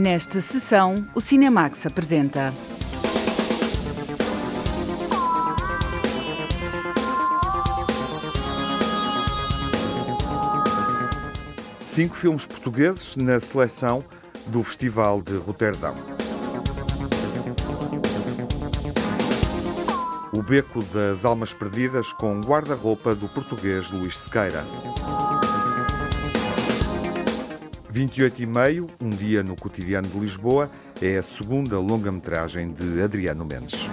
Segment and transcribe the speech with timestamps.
[0.00, 2.54] Nesta sessão, o Cinemax apresenta.
[11.84, 14.02] Cinco filmes portugueses na seleção
[14.46, 15.94] do Festival de Roterdão.
[20.32, 24.64] O Beco das Almas Perdidas com guarda-roupa do português Luís Sequeira.
[28.00, 30.70] 28 e meio, um dia no cotidiano de Lisboa,
[31.02, 33.90] é a segunda longa-metragem de Adriano Mendes.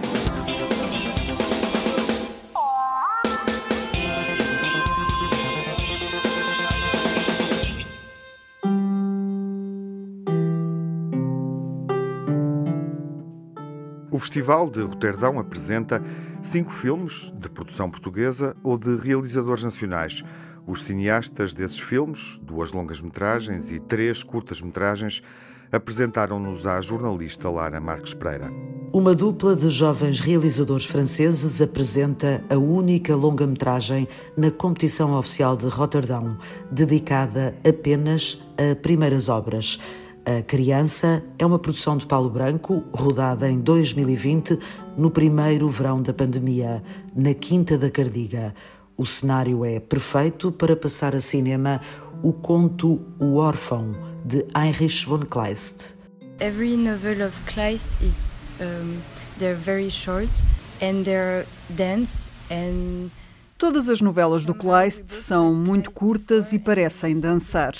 [14.09, 16.01] O Festival de Roterdão apresenta
[16.41, 20.23] cinco filmes de produção portuguesa ou de realizadores nacionais.
[20.67, 25.23] Os cineastas desses filmes, duas longas-metragens e três curtas-metragens,
[25.71, 28.51] apresentaram-nos à jornalista Lara Marques Pereira.
[28.91, 36.37] Uma dupla de jovens realizadores franceses apresenta a única longa-metragem na competição oficial de Roterdão,
[36.69, 39.79] dedicada apenas a primeiras obras.
[40.25, 44.59] A Criança é uma produção de Paulo Branco, rodada em 2020,
[44.97, 46.83] no primeiro verão da pandemia,
[47.15, 48.53] na Quinta da Cardiga.
[48.97, 51.79] O cenário é perfeito para passar a cinema
[52.23, 53.91] o conto O Órfão,
[54.25, 55.93] de Heinrich von Kleist.
[56.39, 58.27] Every novel of Kleist is
[58.59, 58.99] um,
[59.37, 60.43] they're very short
[60.81, 63.11] and they're dense and
[63.55, 67.73] Todas as novelas do Kleist são muito curtas e parecem dançar.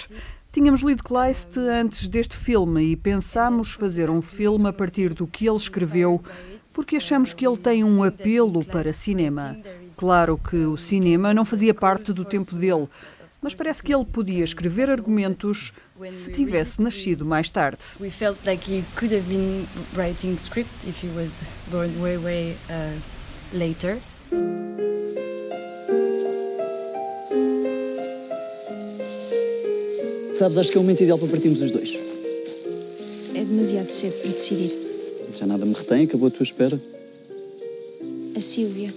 [0.52, 5.48] Tínhamos lido Kleist antes deste filme e pensámos fazer um filme a partir do que
[5.48, 6.22] ele escreveu,
[6.78, 9.58] porque achamos que ele tem um apelo para cinema.
[9.96, 12.88] Claro que o cinema não fazia parte do tempo dele,
[13.42, 15.74] mas parece que ele podia escrever argumentos
[16.12, 17.80] se tivesse nascido mais tarde.
[18.00, 22.56] we felt like he could have been writing script if he was born way way
[22.70, 23.02] uh,
[23.52, 23.98] later.
[30.38, 31.98] Sabes, acho que é o momento ideal para partirmos os dois.
[33.34, 34.87] É demasiado cedo para decidir.
[35.38, 36.82] Já nada me retém, acabou a tua espera.
[38.36, 38.92] A Sílvia.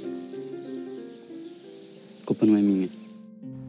[2.23, 2.89] A culpa não é minha.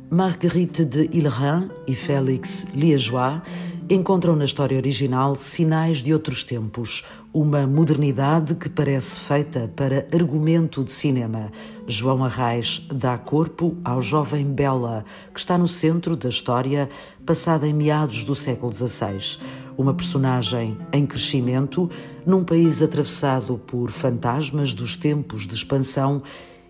[0.09, 3.41] Marguerite de Hillerin e Félix Liégeois
[3.89, 10.81] encontram na história original sinais de outros tempos, uma modernidade que parece feita para argumento
[10.81, 11.51] de cinema.
[11.85, 15.03] João Arraes dá corpo ao jovem Bela,
[15.33, 16.89] que está no centro da história
[17.25, 19.39] passada em meados do século XVI.
[19.77, 21.89] Uma personagem em crescimento,
[22.25, 26.21] num país atravessado por fantasmas dos tempos de expansão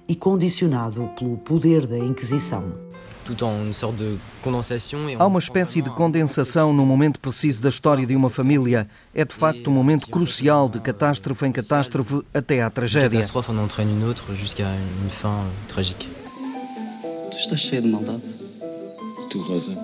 [0.08, 2.92] e condicionado pelo poder da Inquisição.
[5.20, 8.90] Há uma espécie de condensação no momento preciso da história de uma família.
[9.14, 13.22] É de facto um momento crucial de catástrofe em catástrofe até à tragédia.
[17.32, 18.24] Tu estás cheia de maldade.
[19.30, 19.78] Tu, Rosa,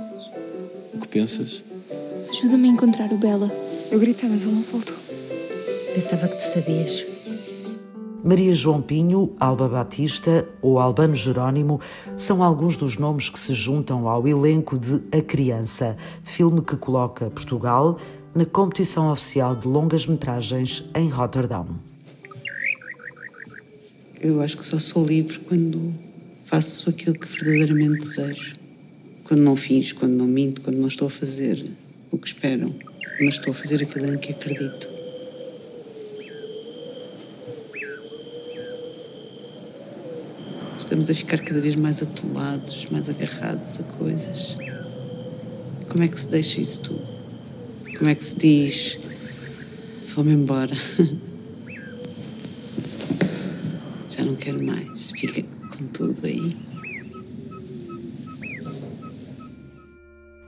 [0.97, 1.63] o que pensas?
[2.29, 3.51] Ajuda-me a encontrar o Bela.
[3.91, 4.95] Eu gritei, mas ele não se voltou.
[5.93, 7.05] Pensava que tu sabias.
[8.23, 11.79] Maria João Pinho, Alba Batista ou Albano Jerónimo
[12.17, 17.29] são alguns dos nomes que se juntam ao elenco de A Criança, filme que coloca
[17.29, 17.97] Portugal
[18.35, 21.67] na competição oficial de longas-metragens em Rotterdam.
[24.19, 25.93] Eu acho que só sou livre quando
[26.45, 28.56] faço aquilo que verdadeiramente desejo.
[29.27, 31.69] Quando não finjo, quando não minto, quando não estou a fazer
[32.09, 32.73] o que esperam,
[33.19, 34.87] mas estou a fazer aquilo em que acredito.
[40.79, 44.55] Estamos a ficar cada vez mais atolados, mais agarrados a coisas.
[45.89, 47.05] Como é que se deixa isso tudo?
[47.97, 48.97] Como é que se diz:
[50.15, 50.73] vou-me embora?
[54.09, 55.11] Já não quero mais.
[55.11, 56.66] Fica com tudo aí.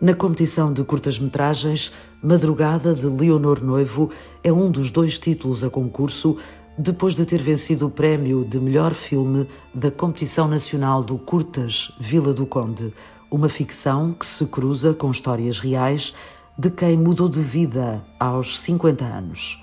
[0.02, 1.92] Na competição de curtas-metragens,
[2.24, 4.10] Madrugada de Leonor Noivo
[4.42, 6.38] é um dos dois títulos a concurso
[6.78, 12.34] depois de ter vencido o prémio de melhor filme da Competição Nacional do Curtas Vila
[12.34, 12.94] do Conde,
[13.30, 16.16] uma ficção que se cruza com histórias reais
[16.58, 19.62] de quem mudou de vida aos 50 anos.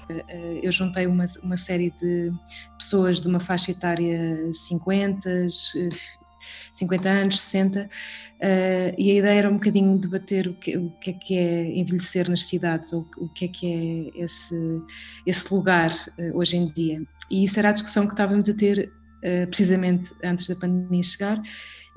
[0.62, 2.30] Eu juntei uma, uma série de
[2.76, 5.46] pessoas de uma faixa etária 50,
[6.72, 7.88] 50 anos, 60, uh,
[8.98, 12.28] e a ideia era um bocadinho debater o que, o que é que é envelhecer
[12.28, 14.82] nas cidades, ou o que é que é esse,
[15.26, 17.00] esse lugar uh, hoje em dia.
[17.30, 21.40] E isso era a discussão que estávamos a ter uh, precisamente antes da pandemia chegar,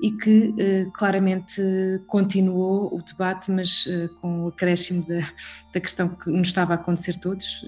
[0.02, 0.54] e que
[0.94, 1.60] claramente
[2.06, 3.84] continuou o debate, mas
[4.22, 5.30] com o acréscimo da,
[5.74, 7.62] da, questão que nos estava a acontecer todos,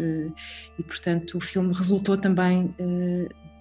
[0.79, 2.75] e portanto o filme resultou também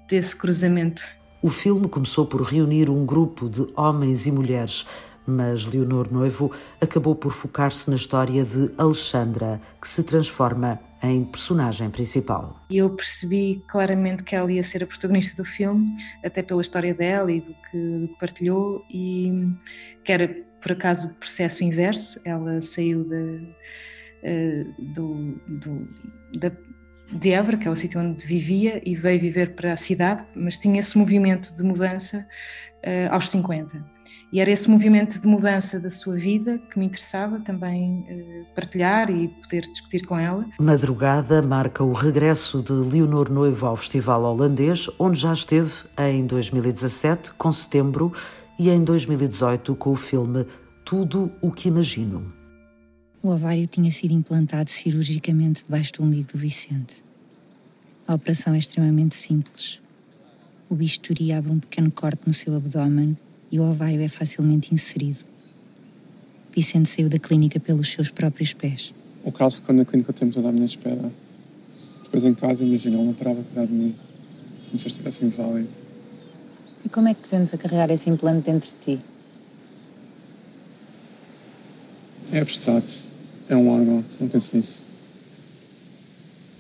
[0.08, 1.04] desse cruzamento.
[1.42, 4.86] O filme começou por reunir um grupo de homens e mulheres
[5.26, 11.90] mas Leonor Noivo acabou por focar-se na história de Alexandra, que se transforma em personagem
[11.90, 12.60] principal.
[12.70, 17.32] Eu percebi claramente que ela ia ser a protagonista do filme, até pela história dela
[17.32, 19.54] e do que, do que partilhou, e
[20.04, 20.28] que era
[20.62, 22.20] por acaso o processo inverso.
[22.24, 23.56] Ela saiu de,
[24.24, 25.88] uh, do, do,
[26.38, 26.52] da,
[27.12, 30.58] de Évora, que é o sítio onde vivia, e veio viver para a cidade, mas
[30.58, 32.26] tinha esse movimento de mudança
[32.86, 33.84] uh, aos 50.
[34.32, 39.12] E era esse movimento de mudança da sua vida que me interessava também eh, partilhar
[39.12, 40.46] e poder discutir com ela.
[40.58, 47.34] Madrugada marca o regresso de Leonor Noivo ao Festival Holandês, onde já esteve em 2017,
[47.34, 48.14] com Setembro,
[48.58, 50.46] e em 2018 com o filme
[50.86, 52.41] Tudo o que Imagino.
[53.24, 57.04] O ovário tinha sido implantado cirurgicamente debaixo do umbigo do Vicente.
[58.08, 59.80] A operação é extremamente simples.
[60.68, 63.16] O bisturi abre um pequeno corte no seu abdômen
[63.52, 65.20] e o ovário é facilmente inserido.
[66.52, 68.92] Vicente saiu da clínica pelos seus próprios pés.
[69.24, 71.12] O Carlos ficou na clínica o tempo todo à minha espera.
[72.04, 73.96] Depois em casa, imagina, ele não parava de cuidar de mim,
[74.66, 75.70] como se eu estivesse inválido.
[76.84, 79.00] E como é que te sentes a carregar esse implante dentro de ti?
[82.32, 83.11] É abstrato.
[83.52, 84.86] É um órgão, não penso nisso.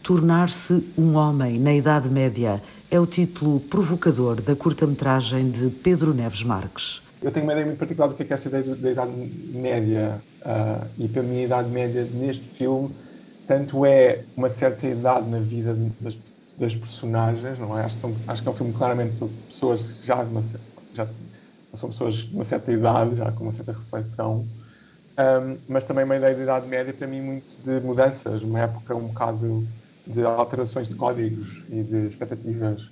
[0.03, 2.61] Tornar-se um homem na Idade Média
[2.91, 7.01] é o título provocador da curta-metragem de Pedro Neves Marques.
[7.21, 9.11] Eu tenho uma ideia muito particular do que é, que é essa ideia da Idade
[9.53, 10.21] Média.
[10.41, 12.89] Uh, e para mim, a Idade Média neste filme,
[13.47, 16.17] tanto é uma certa idade na vida das,
[16.59, 17.85] das personagens, não é?
[17.85, 20.43] Acho que, são, acho que é um filme claramente sobre pessoas já, uma,
[20.93, 21.07] já
[21.73, 24.45] são pessoas de uma certa idade, já com uma certa reflexão.
[25.17, 28.95] Um, mas também uma ideia de Idade Média, para mim, muito de mudanças, uma época
[28.95, 29.67] um bocado
[30.07, 32.89] de alterações de códigos e de expectativas.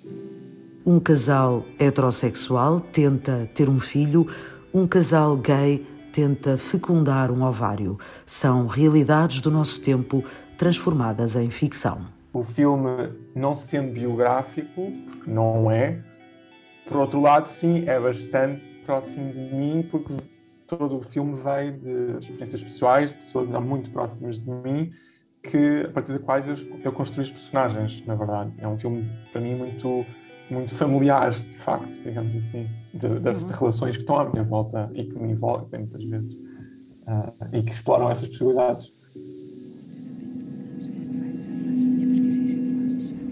[0.85, 4.27] Um casal heterossexual tenta ter um filho,
[4.73, 7.97] um casal gay tenta fecundar um ovário.
[8.25, 10.23] São realidades do nosso tempo
[10.57, 12.01] transformadas em ficção.
[12.33, 15.99] O filme, não sendo biográfico, porque não é,
[16.87, 20.13] por outro lado, sim, é bastante próximo de mim, porque
[20.69, 24.93] todo o filme veio de experiências pessoais, de pessoas muito próximas de mim
[25.43, 28.53] que a partir de quais eu, eu construí os personagens, na verdade.
[28.59, 30.05] É um filme, para mim, muito,
[30.49, 33.47] muito familiar, de facto, digamos assim, de, de, uhum.
[33.47, 37.63] de relações que estão à minha volta e que me envolvem muitas vezes uh, e
[37.63, 38.98] que exploram essas possibilidades.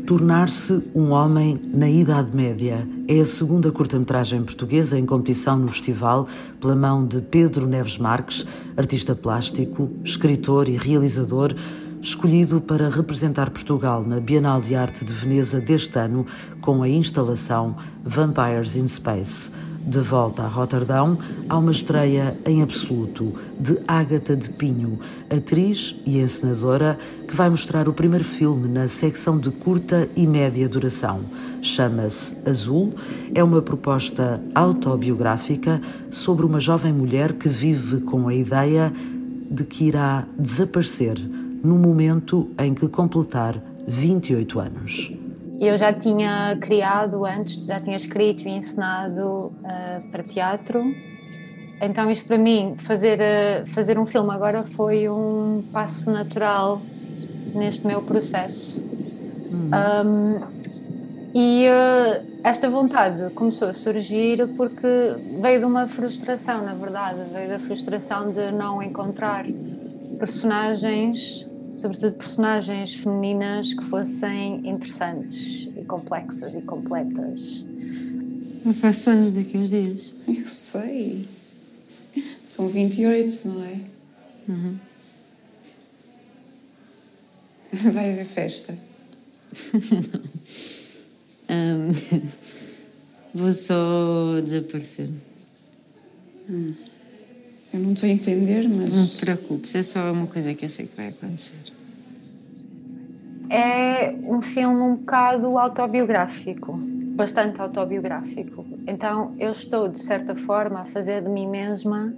[0.07, 6.29] Tornar-se um homem na Idade Média é a segunda curta-metragem portuguesa em competição no festival,
[6.61, 11.53] pela mão de Pedro Neves Marques, artista plástico, escritor e realizador
[12.01, 16.25] escolhido para representar Portugal na Bienal de Arte de Veneza deste ano
[16.61, 17.75] com a instalação
[18.05, 19.51] Vampires in Space.
[19.87, 21.17] De volta a Roterdão,
[21.47, 24.99] há uma estreia em absoluto de Ágata de Pinho,
[25.29, 30.67] atriz e encenadora que vai mostrar o primeiro filme na secção de curta e média
[30.67, 31.21] duração.
[31.61, 32.95] Chama-se Azul,
[33.33, 35.81] é uma proposta autobiográfica
[36.11, 38.91] sobre uma jovem mulher que vive com a ideia
[39.49, 41.17] de que irá desaparecer
[41.63, 43.55] no momento em que completar
[43.87, 45.26] 28 anos.
[45.59, 50.83] Eu já tinha criado antes, já tinha escrito e ensinado uh, para teatro,
[51.81, 56.81] então isto para mim, fazer, uh, fazer um filme agora foi um passo natural
[57.55, 58.83] neste meu processo.
[59.51, 60.41] Um,
[61.33, 64.87] e uh, esta vontade começou a surgir porque
[65.41, 69.45] veio de uma frustração, na verdade, veio da frustração de não encontrar
[70.19, 77.63] personagens sobretudo personagens femininas que fossem interessantes e complexas e completas.
[78.65, 80.11] Não faço anos daqui a uns dias.
[80.27, 81.27] Eu sei.
[82.43, 83.81] São 28, não é?
[84.49, 84.77] Uhum.
[87.93, 88.77] Vai haver festa.
[91.49, 91.91] um,
[93.33, 95.09] vou só desaparecer.
[96.49, 96.73] Hum.
[97.73, 98.89] Eu não estou a entender, mas.
[98.89, 101.55] Não te preocupes, é só uma coisa que eu sei que vai acontecer.
[103.49, 106.73] É um filme um bocado autobiográfico,
[107.15, 108.65] bastante autobiográfico.
[108.85, 112.13] Então eu estou, de certa forma, a fazer de mim mesma,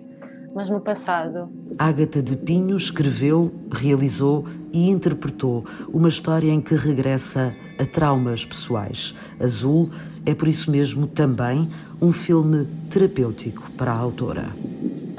[0.56, 1.50] mas no passado.
[1.78, 9.16] Ágata de Pinho escreveu, realizou e interpretou uma história em que regressa a traumas pessoais.
[9.40, 9.90] Azul
[10.26, 14.50] É por isso mesmo também um filme terapêutico para a autora.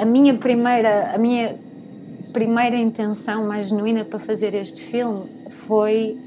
[0.01, 1.57] A minha primeira, a minha
[2.33, 6.19] primeira intenção mais genuína para fazer este filme foi,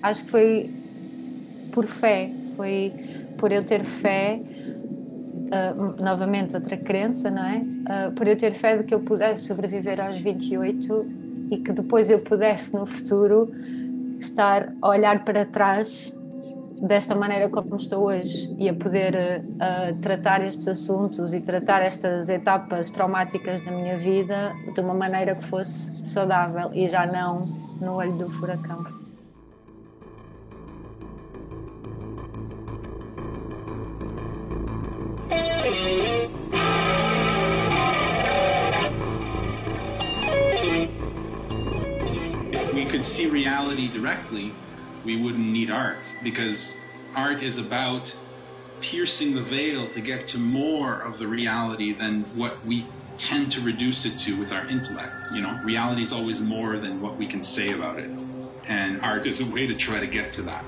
[0.00, 0.70] acho que foi
[1.72, 2.92] por fé, foi
[3.36, 7.56] por eu ter fé, uh, novamente outra crença, não é?
[7.58, 11.06] Uh, por eu ter fé de que eu pudesse sobreviver aos 28
[11.50, 13.52] e que depois eu pudesse no futuro
[14.20, 16.16] estar a olhar para trás
[16.82, 22.28] desta maneira como estou hoje e a poder uh, tratar estes assuntos e tratar estas
[22.28, 27.46] etapas traumáticas da minha vida de uma maneira que fosse saudável e já não
[27.80, 28.84] no olho do furacão.
[42.50, 44.52] If we could see reality directly,
[45.04, 46.76] we wouldn't need art because
[47.14, 48.14] art is about
[48.80, 52.86] piercing the veil to get to more of the reality than what we
[53.18, 55.28] tend to reduce it to with our intellect.
[55.32, 58.24] You know, reality is always more than what we can say about it.
[58.66, 60.64] And art is a way to try to get to that.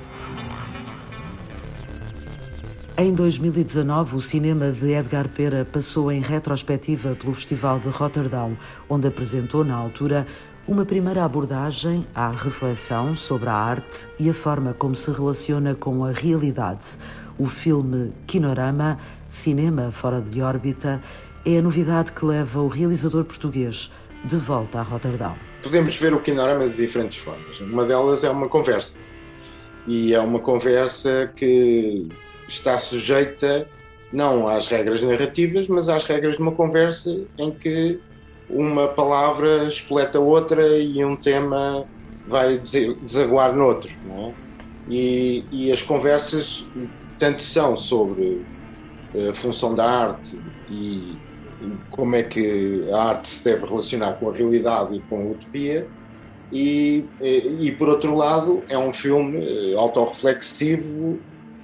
[2.96, 8.56] Em 2019, o cinema de Edgar Pera passou em retrospectiva pelo Festival de Roterdão,
[8.88, 10.24] onde apresentou, na altura,
[10.66, 16.04] uma primeira abordagem à reflexão sobre a arte e a forma como se relaciona com
[16.04, 16.86] a realidade.
[17.38, 21.02] O filme Kinorama, Cinema Fora de Órbita,
[21.44, 23.92] é a novidade que leva o realizador português
[24.24, 25.34] de volta a Roterdão.
[25.62, 27.60] Podemos ver o Kinorama de diferentes formas.
[27.60, 28.96] Uma delas é uma conversa.
[29.86, 32.08] E é uma conversa que
[32.48, 33.68] está sujeita
[34.10, 38.00] não às regras narrativas, mas às regras de uma conversa em que
[38.54, 41.84] uma palavra espoleta outra e um tema
[42.26, 43.90] vai desaguar noutro.
[44.06, 44.44] Não é?
[44.88, 46.66] e, e as conversas
[47.18, 48.44] tanto são sobre
[49.30, 51.16] a função da arte e
[51.90, 55.86] como é que a arte se deve relacionar com a realidade e com a utopia,
[56.52, 61.18] e, e, e por outro lado é um filme eh, autorreflexivo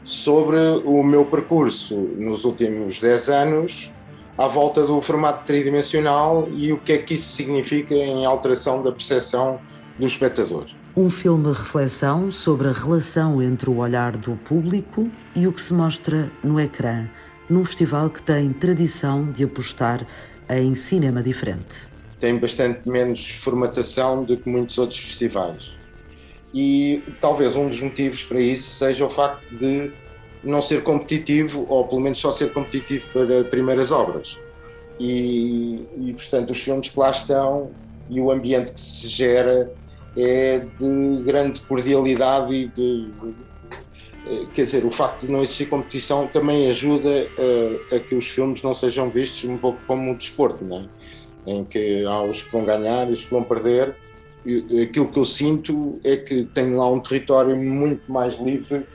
[0.05, 3.93] sobre o meu percurso nos últimos 10 anos
[4.41, 8.91] à volta do formato tridimensional e o que é que isso significa em alteração da
[8.91, 9.61] percepção
[9.99, 10.65] do espectador.
[10.97, 15.75] Um filme reflexão sobre a relação entre o olhar do público e o que se
[15.75, 17.07] mostra no ecrã,
[17.51, 20.07] num festival que tem tradição de apostar
[20.49, 21.87] em cinema diferente.
[22.19, 25.77] Tem bastante menos formatação do que muitos outros festivais.
[26.55, 29.93] E talvez um dos motivos para isso seja o facto de
[30.43, 34.39] não ser competitivo, ou pelo menos só ser competitivo para primeiras obras.
[34.99, 37.71] E, e portanto, os filmes que lá estão
[38.09, 39.73] e o ambiente que se gera
[40.17, 43.11] é de grande cordialidade e de.
[44.55, 47.27] Quer dizer, o facto de não existir competição também ajuda
[47.91, 50.85] a, a que os filmes não sejam vistos um pouco como um desporto, não é?
[51.47, 53.97] em que há os que vão ganhar e os que vão perder.
[54.45, 58.87] E aquilo que eu sinto é que tenho lá um território muito mais livre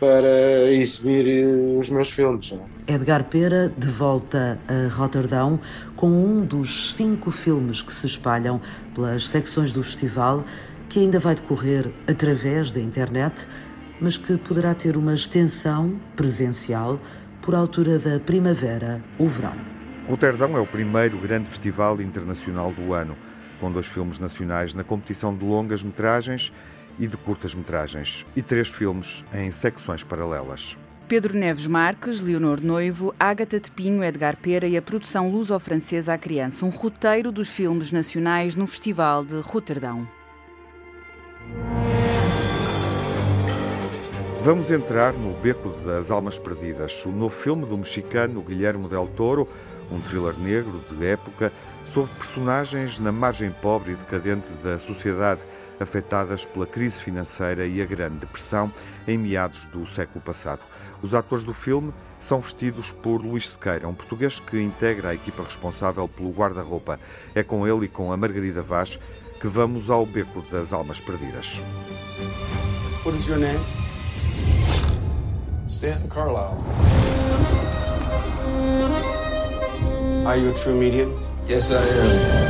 [0.00, 2.54] para exibir eh, os meus filmes.
[2.86, 5.58] Edgar Pera, de volta a Roterdão,
[5.96, 8.60] com um dos cinco filmes que se espalham
[8.94, 10.44] pelas secções do festival,
[10.88, 13.46] que ainda vai decorrer através da internet,
[14.00, 17.00] mas que poderá ter uma extensão presencial
[17.40, 19.56] por altura da primavera ou verão.
[20.06, 23.16] Roterdão é o primeiro grande festival internacional do ano,
[23.58, 26.52] com dois filmes nacionais na competição de longas metragens
[26.98, 30.76] e de curtas-metragens, e três filmes em secções paralelas.
[31.06, 36.18] Pedro Neves Marques, Leonor Noivo, Ágata de Pinho, Edgar Pera e a produção luso-francesa à
[36.18, 40.08] criança, um roteiro dos filmes nacionais no Festival de Roterdão.
[44.40, 49.48] Vamos entrar no Beco das Almas Perdidas, o novo filme do mexicano Guilherme Del Toro,
[49.90, 51.52] um thriller negro de época
[51.84, 55.42] sobre personagens na margem pobre e decadente da sociedade
[55.80, 58.72] afetadas pela crise financeira e a Grande Depressão
[59.06, 60.60] em meados do século passado.
[61.02, 65.42] Os atores do filme são vestidos por Luís Sequeira, um português que integra a equipa
[65.42, 66.98] responsável pelo guarda-roupa.
[67.34, 68.98] É com ele e com a Margarida Vaz
[69.40, 71.62] que vamos ao Beco das Almas Perdidas.
[73.04, 73.60] Name?
[75.68, 76.56] Stanton Carlisle.
[80.26, 81.12] Are you a true medium?
[81.46, 82.43] Yes, I am.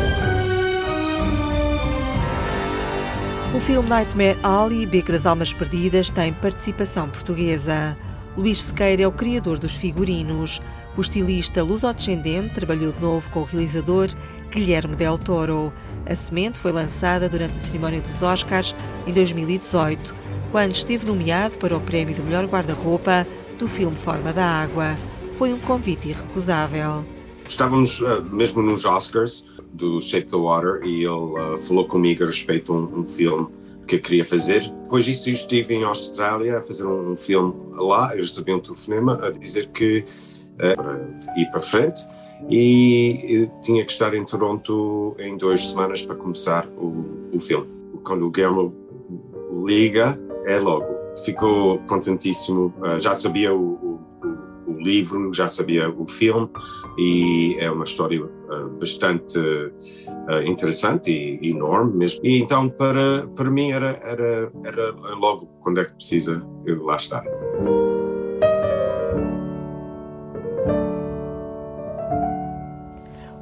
[3.54, 7.96] O filme Nightmare Alley, Beco das Almas Perdidas, tem participação portuguesa.
[8.36, 10.60] Luís Sequeira é o criador dos figurinos.
[10.96, 14.08] O estilista luso-descendente trabalhou de novo com o realizador
[14.50, 15.72] Guilherme Del Toro.
[16.04, 18.74] A semente foi lançada durante a cerimónia dos Oscars
[19.06, 20.12] em 2018,
[20.50, 23.24] quando esteve nomeado para o prémio do melhor guarda-roupa
[23.56, 24.96] do filme Forma da Água.
[25.38, 27.04] Foi um convite irrecusável.
[27.46, 32.26] Estávamos uh, mesmo nos Oscars do Shape the Water e ele uh, falou comigo a
[32.26, 33.48] respeito de um, um, filme
[33.86, 34.62] que queria fazer.
[34.82, 38.12] Depois disso, eu estive em Austrália a fazer um, um filme lá.
[38.14, 40.04] Eu recebi um telefonema a dizer que
[40.54, 41.00] uh, para
[41.36, 42.00] ir para frente
[42.48, 47.66] e tinha que estar em Toronto em duas semanas para começar o, o filme.
[48.04, 48.74] Quando o Guillermo
[49.66, 50.86] liga, é logo.
[51.24, 54.00] Ficou contentíssimo, uh, já sabia o,
[54.66, 56.48] o, livro, já sabia o filme
[56.98, 58.22] e é uma história
[58.78, 62.20] bastante uh, interessante e enorme mesmo.
[62.24, 66.96] E então para, para mim era, era, era logo quando é que precisa eu lá
[66.96, 67.24] estar.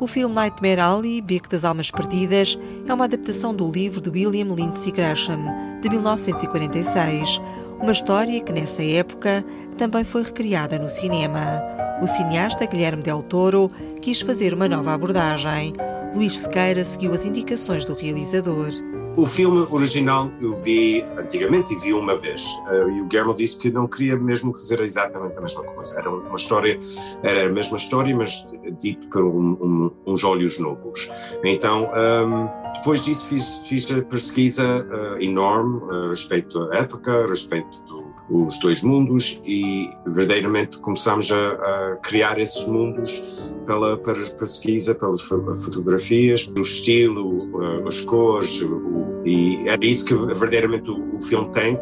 [0.03, 4.53] O filme Nightmare Alley, Beco das Almas Perdidas, é uma adaptação do livro de William
[4.53, 5.39] Lindsay Gresham,
[5.81, 7.41] de 1946,
[7.81, 9.45] uma história que nessa época
[9.79, 11.63] também foi recriada no cinema.
[12.03, 13.71] O cineasta Guilherme Del Toro
[14.03, 15.75] quis fazer uma nova abordagem.
[16.15, 18.73] Luís Sequeira seguiu as indicações do realizador.
[19.17, 22.43] O filme original eu vi antigamente e vi uma vez.
[22.67, 25.99] Uh, e o Guillermo disse que não queria mesmo fazer exatamente a mesma coisa.
[25.99, 26.81] Era uma história,
[27.23, 28.49] era a mesma história, mas
[28.81, 31.09] dito por um, um, uns olhos novos.
[31.45, 37.27] Então, um, depois disso fiz, fiz a pesquisa uh, enorme a respeito da época, a
[37.29, 38.02] respeito
[38.33, 43.23] dos dois mundos e verdadeiramente começamos a, a criar esses mundos
[43.67, 50.15] pela, pela pesquisa, pelas fotografias, o estilo, uh, as cores, o, e é isso que
[50.15, 51.79] verdadeiramente o, o filme tem.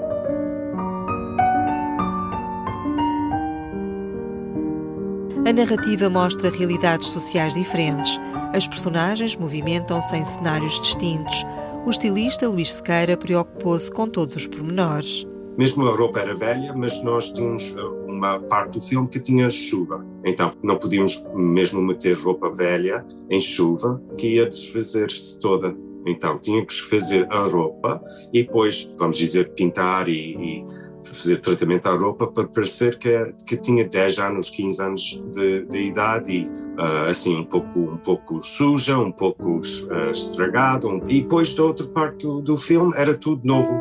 [5.47, 8.21] A narrativa mostra realidades sociais diferentes.
[8.55, 11.45] As personagens movimentam-se em cenários distintos.
[11.87, 15.27] O estilista Luís Sequeira preocupou-se com todos os pormenores.
[15.59, 19.49] Mesmo a roupa era velha, mas nós tínhamos uh, uma parte do filme que tinha
[19.51, 20.05] chuva.
[20.25, 25.75] Então não podíamos mesmo meter roupa velha em chuva, que ia desfazer-se toda
[26.07, 30.67] então tinha que fazer a roupa e depois, vamos dizer, pintar e, e
[31.05, 35.79] fazer tratamento à roupa para parecer que, que tinha 10 anos, 15 anos de, de
[35.79, 40.89] idade e uh, assim um pouco, um pouco suja, um pouco uh, estragado.
[40.89, 43.81] Um, e depois da outra parte do, do filme era tudo novo.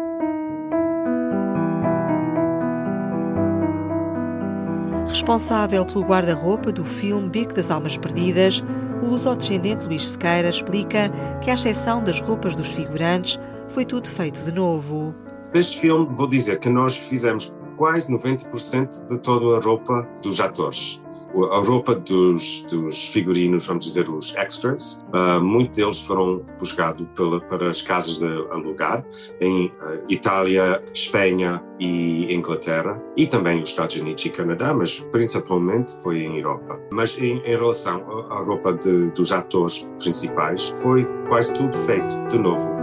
[5.09, 8.63] Responsável pelo guarda-roupa do filme Bico das Almas Perdidas,
[9.01, 14.39] o luso-descendente Luís Sequeira explica que, à exceção das roupas dos figurantes, foi tudo feito
[14.45, 15.15] de novo.
[15.51, 21.01] Neste filme, vou dizer que nós fizemos quase 90% de toda a roupa dos atores
[21.51, 27.07] a roupa dos, dos figurinos, vamos dizer, os extras, uh, muitos deles foram buscados
[27.47, 29.05] para as casas de alugar
[29.39, 35.93] em uh, Itália, Espanha e Inglaterra, e também os Estados Unidos e Canadá, mas principalmente
[36.01, 36.79] foi em Europa.
[36.91, 42.37] Mas em, em relação à roupa de, dos atores principais, foi quase tudo feito de
[42.37, 42.79] novo.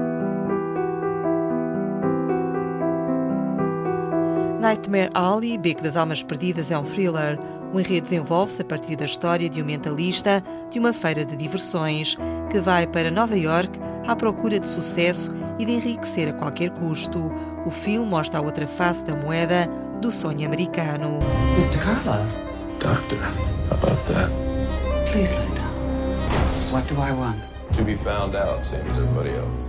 [4.67, 7.39] Nightmare Alley, Beco das Almas Perdidas, é um thriller
[7.77, 12.17] o enredo desenvolve-se a partir da história de um mentalista de uma feira de diversões
[12.51, 17.31] que vai para Nova York à procura de sucesso e de enriquecer a qualquer custo.
[17.67, 19.69] O filme mostra a outra face da moeda
[20.01, 21.19] do sonho americano.
[21.55, 21.79] Mr.
[21.79, 22.27] Carla.
[22.81, 24.31] Doctor, how about that?
[25.12, 26.73] Please lie down.
[26.73, 27.37] What do I want?
[27.75, 29.69] To be found out, same as everybody else.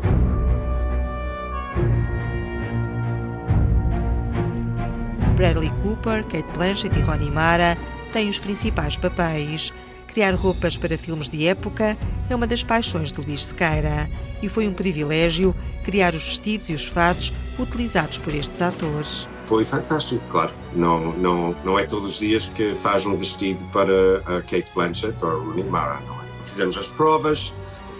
[5.36, 9.74] Bradley Cooper, Kate Blanchett e Ronnie Mara têm os principais papéis.
[10.08, 11.98] Criar roupas para filmes de época
[12.30, 14.10] é uma das paixões de Luís Sequeira
[14.42, 19.28] e foi um privilégio criar os vestidos e os fatos utilizados por estes atores.
[19.48, 20.52] Foi fantástico, claro.
[20.76, 25.24] Não, não, não é todos os dias que faz um vestido para a Kate Blanchett
[25.24, 26.44] ou a Rooney Mara, não é?
[26.44, 27.54] Fizemos as provas,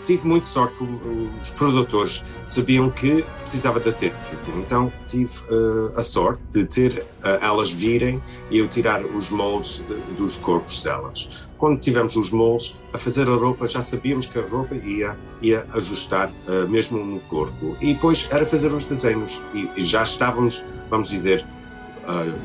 [0.08, 0.84] tive muito sorte que
[1.42, 4.14] os produtores sabiam que precisava de ter
[4.58, 9.84] então tive uh, a sorte de ter uh, elas virem e eu tirar os moldes
[9.88, 11.30] de, dos corpos delas.
[11.58, 15.66] Quando tivemos os moldes, a fazer a roupa já sabíamos que a roupa ia, ia
[15.74, 17.76] ajustar uh, mesmo no corpo.
[17.82, 21.46] E depois era fazer os desenhos e, e já estávamos, vamos dizer,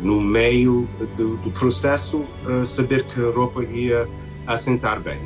[0.02, 2.24] no meio do, do processo,
[2.64, 4.08] saber que a roupa ia
[4.44, 5.20] assentar bem.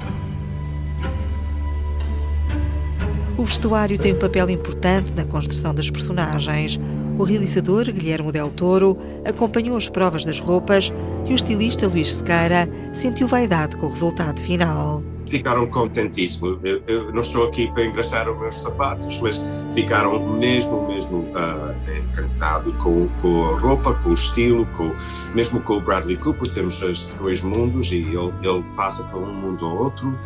[3.38, 6.80] O vestuário tem um papel importante na construção das personagens.
[7.18, 8.96] O realizador Guilherme Del Toro
[9.26, 10.92] acompanhou as provas das roupas
[11.26, 15.02] e o estilista Luís Sequeira sentiu vaidade com o resultado final.
[15.26, 16.58] Ficaram contentíssimos.
[16.62, 21.74] Eu, eu, não estou aqui para engraxar os meus sapatos, mas ficaram mesmo, mesmo uh,
[21.98, 24.92] encantados com, com a roupa, com o estilo, com,
[25.34, 26.48] mesmo com o Bradley Cooper.
[26.48, 30.18] Temos os dois mundos e ele, ele passa para um mundo ou outro.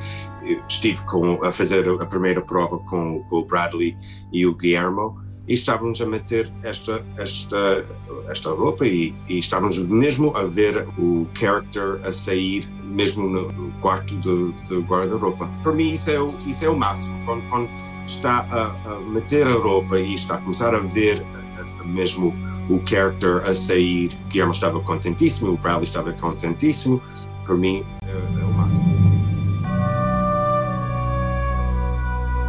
[0.43, 3.97] Eu estive com, a fazer a primeira prova com, com o Bradley
[4.33, 7.85] e o Guillermo e estávamos a meter esta, esta,
[8.29, 14.17] esta roupa e, e estávamos mesmo a ver o character a sair mesmo no quarto
[14.17, 15.51] de, de guarda-roupa.
[15.61, 17.13] Para mim isso é o, isso é o máximo.
[17.27, 17.69] Quando, quando
[18.07, 21.21] está a, a, meter a roupa e está a começar a ver
[21.59, 22.33] a, mesmo
[22.69, 27.03] o character a sair, Guilherme estava contentíssimo, o Bradley estava contentíssimo,
[27.45, 29.00] para mim é, é o máximo.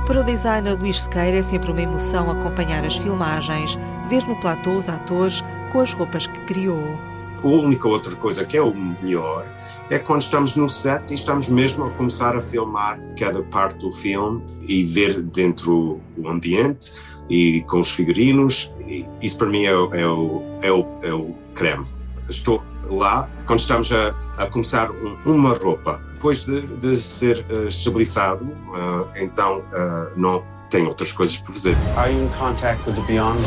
[0.06, 3.78] Para o designer Luís Sequeira é sempre uma emoção acompanhar as filmagens,
[4.10, 6.98] ver no platô os atores com as roupas que criou.
[7.44, 9.48] A única outra coisa que é o melhor
[9.90, 13.92] é quando estamos no set e estamos mesmo a começar a filmar cada parte do
[13.92, 16.94] filme e ver dentro o ambiente
[17.30, 18.74] e com os figurinos.
[19.22, 21.86] Isso para mim é, é, o, é, o, é o creme.
[22.28, 22.62] Estou
[22.98, 28.46] lá quando estamos a, a começar um, uma roupa depois de, de ser uh, estabilizado,
[28.46, 31.76] uh, então uh, não tem outras coisas para fazer.
[31.98, 33.40] Are you in contact with the Beyond?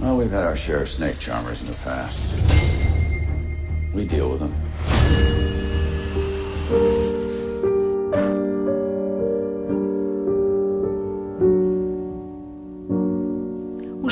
[0.00, 2.34] Well, we've had our share of snake charmers in the past.
[3.94, 4.52] We deal with them.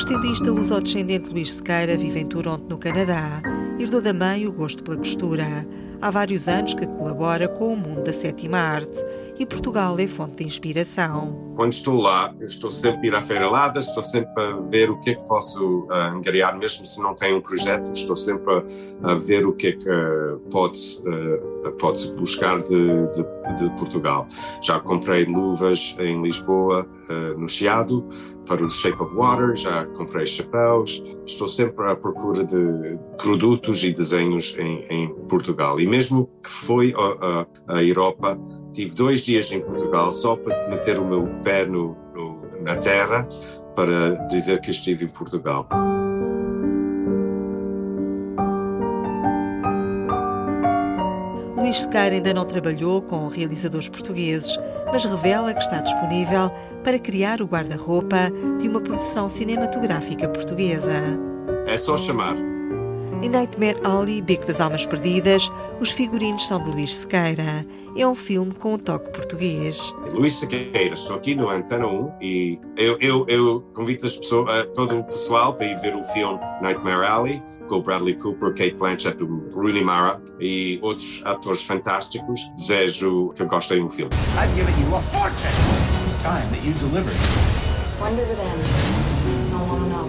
[0.01, 3.39] Estilista lusodescendente Luís Sequeira vive em Toronto, no Canadá.
[3.79, 5.67] Herdou da mãe o gosto pela costura.
[6.01, 8.99] Há vários anos que colabora com o mundo da sétima arte
[9.37, 11.53] e Portugal é fonte de inspiração.
[11.55, 14.99] Quando estou lá, estou sempre a ir à Feira Lada, estou sempre a ver o
[14.99, 18.51] que é que posso uh, angariar, mesmo se não tenho um projeto, estou sempre
[19.03, 23.69] a, a ver o que é que uh, pode-se uh, pode buscar de, de, de,
[23.77, 24.27] Portugal.
[24.61, 28.07] Já comprei luvas em Lisboa, uh, no Chiado,
[28.47, 33.93] para o Shape of Water, já comprei chapéus, estou sempre à procura de produtos e
[33.93, 35.79] desenhos em, em Portugal.
[35.79, 36.93] E mesmo que foi
[37.67, 38.37] a, Europa,
[38.73, 43.27] tive dois dias em Portugal só para meter o meu pé no, no, na terra
[43.75, 45.67] para dizer que estive em Portugal.
[51.61, 54.57] Luís Sequeira ainda não trabalhou com realizadores portugueses,
[54.91, 56.49] mas revela que está disponível
[56.83, 60.91] para criar o guarda-roupa de uma produção cinematográfica portuguesa.
[61.67, 62.50] É só chamar.
[63.21, 67.63] Em Nightmare Alley, Beco das Almas Perdidas, os figurinos são de Luís Sequeira.
[67.95, 69.93] É um filme com um toque português.
[70.11, 74.97] Luís Sequeira, estou aqui no Antena 1 e eu, eu, eu convido as pessoas, todo
[74.99, 79.83] o pessoal para ir ver o filme Nightmare Alley com Bradley Cooper, Kate Blanchett, Rooney
[79.83, 82.41] Mara e outros atores fantásticos.
[82.57, 84.09] Desejo que gostem do filme.
[84.35, 85.51] I've given you a fortune.
[86.03, 87.15] It's time that you delivered.
[88.01, 88.63] When does it end?
[89.53, 90.07] I want to know.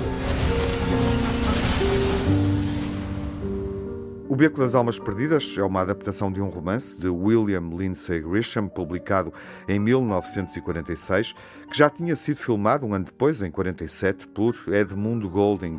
[4.32, 8.66] O Beco das Almas Perdidas é uma adaptação de um romance de William Lindsay Grisham,
[8.66, 9.30] publicado
[9.68, 11.34] em 1946,
[11.70, 15.76] que já tinha sido filmado um ano depois, em 47, por Edmundo Golding.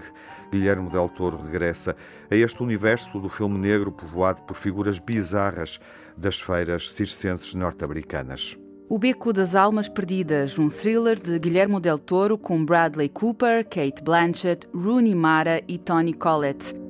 [0.52, 1.96] Guilherme Del Toro regressa
[2.30, 5.80] a este universo do filme negro povoado por figuras bizarras
[6.16, 8.56] das feiras circenses norte-americanas.
[8.88, 14.04] O Beco das Almas Perdidas, um thriller de Guilherme Del Toro com Bradley Cooper, Kate
[14.04, 16.84] Blanchett, Rooney Mara e Tony Collette.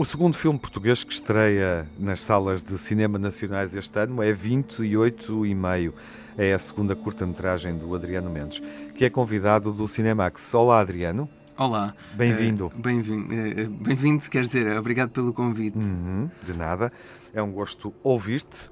[0.00, 5.44] O segundo filme português que estreia nas salas de cinema nacionais este ano é 28
[5.44, 5.94] e meio.
[6.38, 8.62] É a segunda curta-metragem do Adriano Mendes,
[8.94, 10.54] que é convidado do Cinemax.
[10.54, 11.28] Olá, Adriano.
[11.54, 11.94] Olá.
[12.14, 12.68] Bem-vindo.
[12.68, 15.76] Uh, Bem-vindo, uh, bem-vindo, quer dizer, obrigado pelo convite.
[15.76, 16.90] Uhum, de nada.
[17.34, 18.70] É um gosto ouvir-te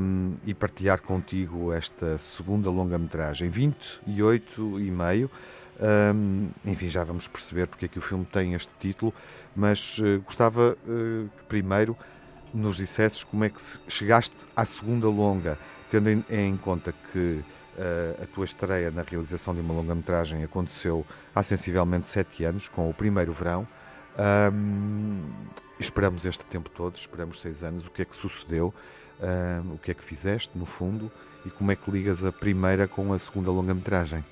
[0.00, 5.28] um, e partilhar contigo esta segunda longa-metragem, 28 e meio.
[5.80, 9.14] Um, enfim, já vamos perceber porque é que o filme tem este título,
[9.56, 11.96] mas uh, gostava uh, que primeiro
[12.52, 17.42] nos dissesses como é que chegaste à segunda longa, tendo em, em conta que
[17.78, 22.90] uh, a tua estreia na realização de uma longa-metragem aconteceu há sensivelmente sete anos, com
[22.90, 23.66] o primeiro verão.
[24.52, 25.22] Um,
[25.78, 27.86] esperamos este tempo todo, esperamos seis anos.
[27.86, 28.74] O que é que sucedeu?
[29.18, 31.10] Um, o que é que fizeste, no fundo?
[31.46, 34.22] E como é que ligas a primeira com a segunda longa-metragem?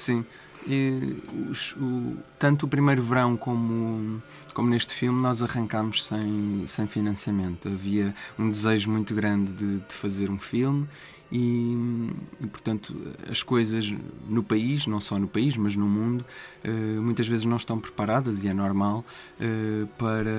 [0.00, 0.24] Sim.
[0.66, 1.16] E,
[1.50, 4.22] os, o, tanto o primeiro verão como,
[4.54, 7.68] como neste filme nós arrancámos sem, sem financiamento.
[7.68, 10.86] Havia um desejo muito grande de, de fazer um filme
[11.30, 12.08] e,
[12.40, 12.94] e, portanto
[13.30, 13.92] as coisas
[14.26, 16.24] no país, não só no país, mas no mundo,
[16.64, 19.04] uh, muitas vezes não estão preparadas e é normal
[19.38, 20.32] uh, para,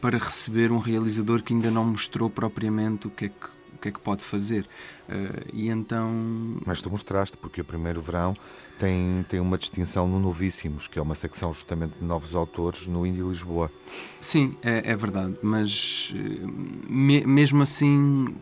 [0.00, 3.92] para receber um realizador que ainda não mostrou propriamente o que é que que é
[3.92, 4.66] que pode fazer.
[5.08, 6.10] Uh, e então.
[6.64, 8.34] Mas tu mostraste, porque o primeiro verão
[8.78, 13.06] tem, tem uma distinção no Novíssimos, que é uma secção justamente de novos autores no
[13.06, 13.70] Índio Lisboa.
[14.20, 16.14] Sim, é, é verdade, mas
[16.88, 18.34] me, mesmo assim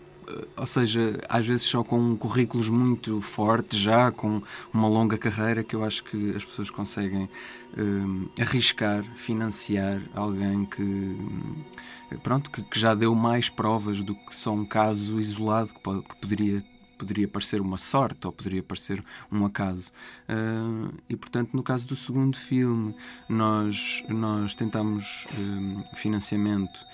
[0.56, 5.74] ou seja, às vezes só com currículos muito fortes, já com uma longa carreira, que
[5.74, 7.28] eu acho que as pessoas conseguem
[7.76, 11.16] um, arriscar, financiar alguém que,
[12.16, 16.02] pronto, que, que, já deu mais provas do que só um caso isolado que, pode,
[16.02, 16.64] que poderia
[16.98, 19.92] poderia parecer uma sorte ou poderia parecer um acaso.
[20.28, 22.92] Uh, e, portanto, no caso do segundo filme,
[23.28, 26.84] nós, nós tentamos um, financiamento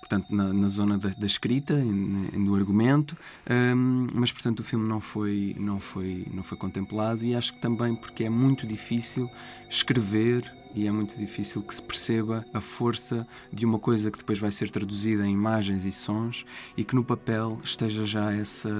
[0.00, 3.16] portanto, na, na zona da, da escrita, do argumento,
[3.48, 7.60] um, mas, portanto, o filme não foi, não, foi, não foi contemplado e acho que
[7.60, 9.30] também porque é muito difícil
[9.70, 14.38] escrever e é muito difícil que se perceba a força de uma coisa que depois
[14.38, 16.44] vai ser traduzida em imagens e sons
[16.76, 18.70] e que no papel esteja já essa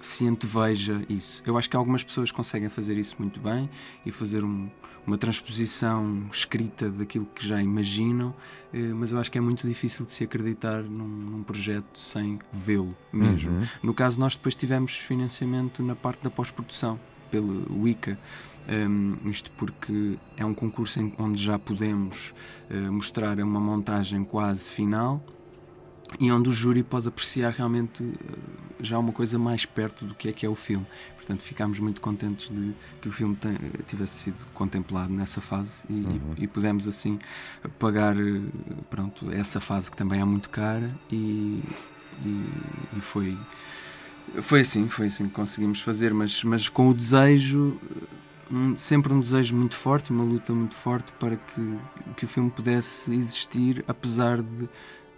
[0.00, 1.42] se anteveja isso.
[1.44, 3.68] Eu acho que algumas pessoas conseguem fazer isso muito bem
[4.04, 4.70] e fazer um,
[5.04, 8.32] uma transposição escrita daquilo que já imaginam,
[8.72, 12.38] eh, mas eu acho que é muito difícil de se acreditar num, num projeto sem
[12.52, 13.50] vê-lo mesmo.
[13.50, 13.66] Uhum.
[13.82, 18.16] No caso, nós depois tivemos financiamento na parte da pós-produção, pelo Wicca.
[18.68, 22.34] Um, isto porque é um concurso em, onde já podemos
[22.68, 25.24] uh, mostrar uma montagem quase final
[26.18, 28.14] e onde o júri pode apreciar realmente uh,
[28.80, 30.84] já uma coisa mais perto do que é que é o filme.
[31.14, 35.92] Portanto, ficámos muito contentes de que o filme tem, tivesse sido contemplado nessa fase e,
[35.92, 36.20] uhum.
[36.36, 37.18] e, e, pudemos assim
[37.78, 38.16] pagar
[38.90, 41.58] pronto, essa fase que também é muito cara e,
[42.24, 43.36] e, foi
[44.42, 47.78] foi assim, foi assim que conseguimos fazer, mas, mas com o desejo
[48.50, 51.78] um, sempre um desejo muito forte, uma luta muito forte para que,
[52.16, 54.68] que o filme pudesse existir, apesar de,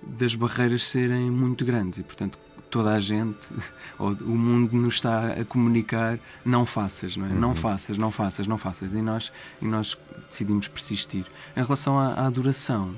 [0.02, 2.38] das barreiras serem muito grandes e, portanto,
[2.70, 3.48] toda a gente,
[3.98, 7.30] ou o mundo nos está a comunicar, não faças, não é?
[7.30, 7.38] Uhum.
[7.38, 8.94] Não faças, não faças, não faças.
[8.94, 9.96] E nós, e nós
[10.28, 11.24] decidimos persistir.
[11.56, 12.94] Em relação à, à duração,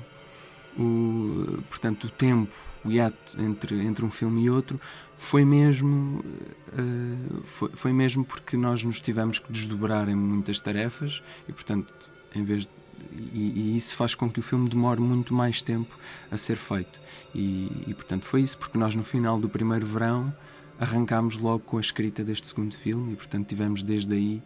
[0.77, 2.51] o, portanto, o tempo,
[2.83, 4.79] o hiato entre, entre um filme e outro,
[5.21, 11.21] foi mesmo, uh, foi, foi mesmo porque nós nos tivemos que desdobrar em muitas tarefas
[11.47, 11.93] e, portanto,
[12.33, 12.69] em vez de
[13.13, 15.95] e, e, isso faz com que o filme demore muito mais tempo
[16.29, 16.99] a ser feito.
[17.35, 20.33] E, e, portanto foi isso, porque nós no final do primeiro verão
[20.79, 24.43] arrancámos logo com a escrita deste segundo filme e portanto tivemos desde aí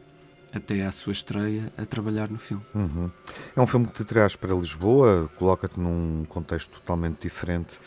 [0.53, 2.63] até à sua estreia a trabalhar no filme.
[2.73, 3.09] Uhum.
[3.55, 7.79] É um filme que te traz para Lisboa, coloca-te num contexto totalmente diferente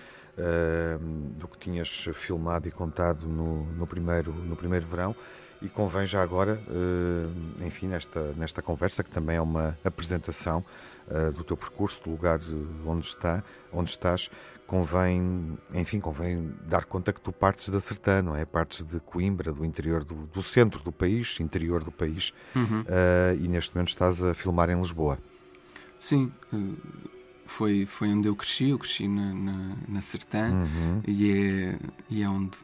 [1.36, 5.14] do que tinhas filmado e contado no, no, primeiro, no primeiro verão
[5.60, 10.64] e convém já agora, eh, enfim, nesta, nesta conversa, que também é uma apresentação
[11.10, 12.38] eh, do teu percurso, do lugar
[12.86, 14.30] onde, está, onde estás,
[14.66, 18.44] convém, enfim, convém dar conta que tu partes da Sertã, não é?
[18.44, 22.82] Partes de Coimbra, do interior do, do centro do país, interior do país, uhum.
[22.82, 25.18] uh, e neste momento estás a filmar em Lisboa.
[25.98, 26.30] Sim,
[27.48, 31.02] foi, foi onde eu cresci, eu cresci na, na, na Sertã, uhum.
[31.06, 31.78] e, é,
[32.10, 32.58] e é onde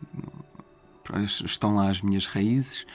[1.45, 2.87] estão lá as minhas raízes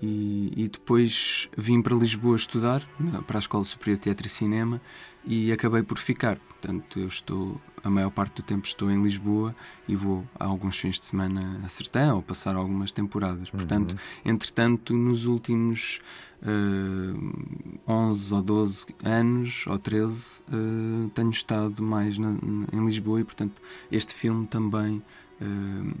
[0.00, 2.86] e, e, depois vim para Lisboa estudar,
[3.26, 4.80] para a Escola Superior de Teatro e Cinema,
[5.24, 6.36] e acabei por ficar.
[6.36, 9.54] Portanto, eu estou, a maior parte do tempo estou em Lisboa
[9.88, 13.50] e vou a alguns fins de semana a Sertã ou passar algumas temporadas.
[13.50, 14.32] Portanto, uhum.
[14.32, 16.00] entretanto, nos últimos
[16.42, 22.36] uh, eh, 11 ou 12 anos, ou 13, uh, eh, tenho estado mais na,
[22.72, 25.02] em Lisboa e, portanto, este filme também.
[25.40, 25.94] Uh,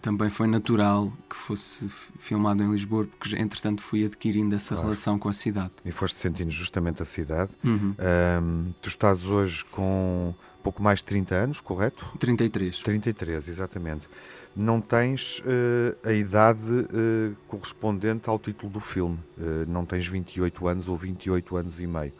[0.00, 4.88] também foi natural que fosse filmado em Lisboa, porque entretanto fui adquirindo essa claro.
[4.88, 5.70] relação com a cidade.
[5.84, 7.52] E foste sentindo justamente a cidade.
[7.62, 7.94] Uhum.
[8.42, 12.06] Um, tu estás hoje com pouco mais de 30 anos, correto?
[12.18, 12.78] 33.
[12.78, 14.08] 33, exatamente.
[14.54, 19.18] Não tens uh, a idade uh, correspondente ao título do filme.
[19.38, 22.12] Uh, não tens 28 anos ou 28 anos e meio.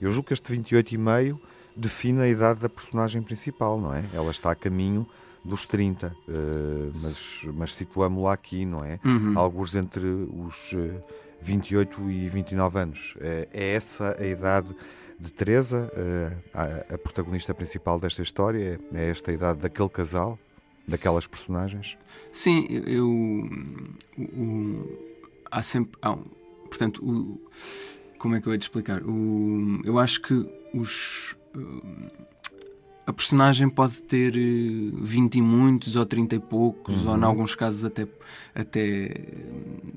[0.00, 1.40] Eu julgo que este 28 e meio
[1.74, 4.04] define a idade da personagem principal, não é?
[4.12, 5.06] Ela está a caminho
[5.44, 8.98] dos 30, uh, eh, mas, mas situamos-la aqui, não é?
[9.04, 9.38] Uhum.
[9.38, 10.74] Alguns entre os
[11.40, 13.14] 28 eh, e 29 anos.
[13.20, 14.74] É, é essa a idade
[15.18, 18.80] de Teresa, uh, a, protagonista principal desta história?
[18.92, 20.38] É, é esta idade daquele casal,
[20.86, 21.98] daquelas personagens?
[22.32, 23.08] Sim, eu.
[24.18, 24.98] O,
[25.50, 25.98] há sempre.
[26.00, 26.16] Há,
[26.68, 27.40] portanto, o,
[28.18, 29.02] como é que eu ia te explicar?
[29.02, 30.34] O, eu acho que
[30.72, 31.36] os.
[31.54, 32.27] Uh,
[33.08, 37.12] a personagem pode ter 20 e muitos ou 30 e poucos, uhum.
[37.12, 38.06] ou em alguns casos até,
[38.54, 39.24] até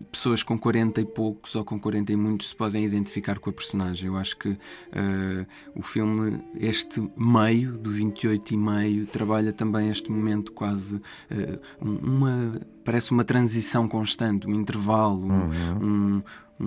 [0.10, 3.54] pessoas com 40 e poucos ou com 40 e muitos se podem identificar com a
[3.54, 4.08] personagem.
[4.08, 4.58] Eu acho que uh,
[5.76, 12.62] o filme, este meio, do 28 e meio, trabalha também este momento quase uh, uma
[12.84, 15.78] parece uma transição constante, um intervalo, uhum.
[15.82, 16.24] um, um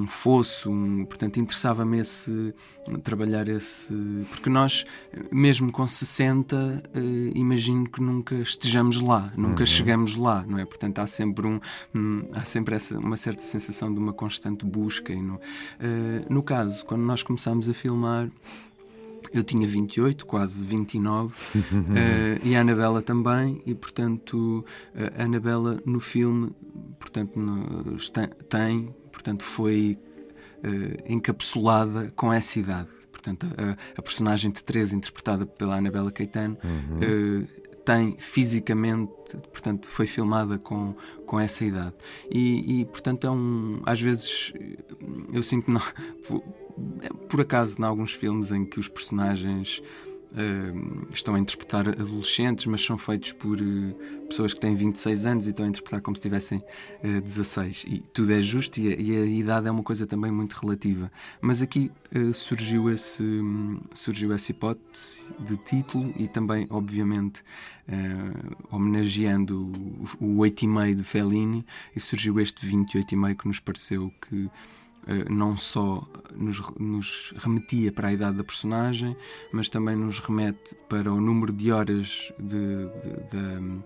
[0.07, 2.55] fosso, um, portanto interessava-me esse
[3.03, 3.93] trabalhar esse
[4.31, 4.85] porque nós
[5.31, 7.01] mesmo com 60 eh,
[7.35, 9.67] imagino que nunca estejamos lá, nunca uhum.
[9.67, 10.65] chegamos lá, não é?
[10.65, 11.61] Portanto há sempre um,
[11.95, 15.41] um há sempre essa uma certa sensação de uma constante busca e no,
[15.81, 18.29] eh, no caso quando nós começámos a filmar
[19.33, 21.63] eu tinha 28, quase 29, uh,
[21.97, 24.65] eh, e a Anabela também, e portanto
[25.19, 26.53] a Anabela no filme
[27.01, 27.97] portanto, no,
[28.49, 29.96] tem portanto, foi
[30.59, 32.90] uh, encapsulada com essa idade.
[33.11, 37.40] Portanto, a, a, personagem de Teresa, interpretada pela Anabela Caetano, uhum.
[37.42, 39.12] uh, tem fisicamente,
[39.53, 40.94] portanto, foi filmada com,
[41.27, 41.94] com essa idade.
[42.31, 43.81] E, e, portanto, é um.
[43.85, 44.53] Às vezes
[45.33, 45.81] eu sinto, não,
[46.27, 46.40] por,
[47.29, 49.83] por acaso, em alguns filmes em que os personagens
[51.12, 53.94] Estão a interpretar adolescentes, mas são feitos por uh,
[54.29, 57.85] pessoas que têm 26 anos e estão a interpretar como se tivessem uh, 16.
[57.87, 61.11] E tudo é justo e a, e a, idade é uma coisa também muito relativa.
[61.40, 67.42] Mas aqui uh, surgiu, esse, um, surgiu essa hipótese de título e também, obviamente,
[68.70, 69.70] homenageando
[70.20, 74.51] o, o 8,5 do Fellini, e surgiu este 28,5 que nos pareceu que eh,
[75.31, 79.17] não só nos, nos, remetia para a idade da personagem,
[79.53, 83.83] mas também nos remete para o número de horas de, de, de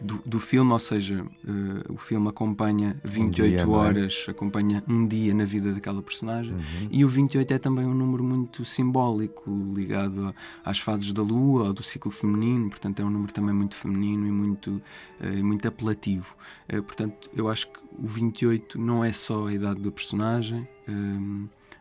[0.00, 3.66] do, do, filme, ou seja, uh, o filme acompanha 28 um dia, é?
[3.66, 4.30] horas, é?
[4.30, 6.88] acompanha um dia na vida daquela personagem, uhum.
[6.90, 11.72] e o 28 é também um número muito simbólico, ligado às fases da lua ou
[11.72, 14.82] do ciclo feminino, portanto é um número também muito feminino e muito,
[15.20, 16.36] uh, muito apelativo.
[16.72, 20.68] Uh, portanto, eu acho que o 28 não é só a idade do personagem.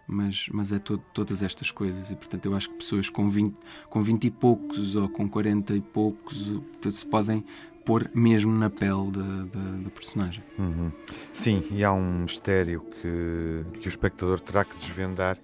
[0.07, 3.55] mas, mas é to todas estas coisas e portanto eu acho que pessoas com 20,
[3.89, 6.59] com 20 e poucos ou com 40 e poucos
[6.91, 7.43] se podem
[7.85, 10.43] pôr mesmo na pele da, personagem.
[10.57, 10.91] Uhum.
[11.31, 15.37] Sim, e há um mistério que, que o espectador terá que desvendar,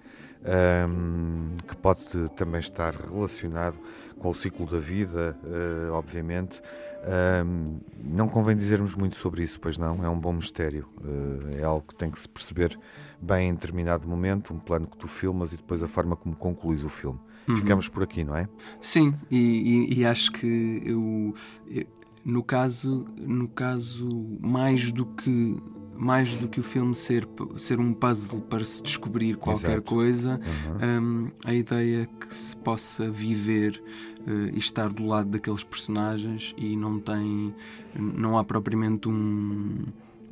[0.88, 2.04] um, que pode
[2.36, 3.78] também estar relacionado
[4.18, 6.60] com o ciclo da vida, uh, obviamente.
[7.02, 10.86] Um, não convém dizermos muito sobre isso, pois não, é um bom mistério.
[11.00, 12.78] Uh, é algo que tem que se perceber
[13.20, 16.82] bem em determinado momento, um plano que tu filmas e depois a forma como concluís
[16.84, 17.18] o filme.
[17.48, 17.56] Uhum.
[17.56, 18.48] Ficamos por aqui, não é?
[18.80, 21.34] Sim, e, e, e acho que eu,
[21.66, 21.86] eu
[22.24, 24.08] no caso, no caso
[24.40, 25.56] mais do que
[26.00, 27.28] mais do que o filme ser,
[27.58, 29.82] ser um puzzle para se descobrir qualquer Exato.
[29.82, 30.40] coisa,
[30.80, 31.02] uhum.
[31.02, 33.82] um, a ideia que se possa viver
[34.26, 37.54] uh, e estar do lado daqueles personagens e não tem,
[37.94, 39.84] não há propriamente um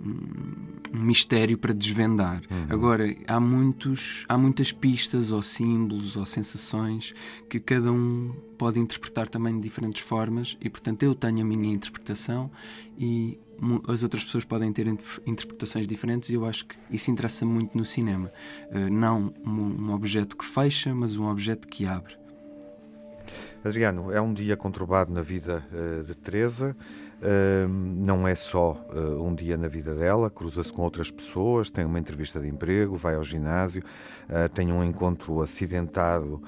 [0.05, 2.41] um mistério para desvendar.
[2.51, 2.67] Uhum.
[2.69, 7.15] Agora, há, muitos, há muitas pistas ou símbolos ou sensações
[7.49, 11.73] que cada um pode interpretar também de diferentes formas e, portanto, eu tenho a minha
[11.73, 12.51] interpretação
[12.97, 13.39] e
[13.89, 14.87] as outras pessoas podem ter
[15.27, 18.31] interpretações diferentes e eu acho que isso interessa muito no cinema.
[18.71, 22.17] Uh, não um, um objeto que fecha, mas um objeto que abre.
[23.65, 26.77] Adriano, é um dia conturbado na vida uh, de Teresa
[28.05, 31.99] não é só uh, um dia na vida dela, cruza-se com outras pessoas, tem uma
[31.99, 33.83] entrevista de emprego, vai ao ginásio,
[34.29, 36.41] uh, tem um encontro acidentado,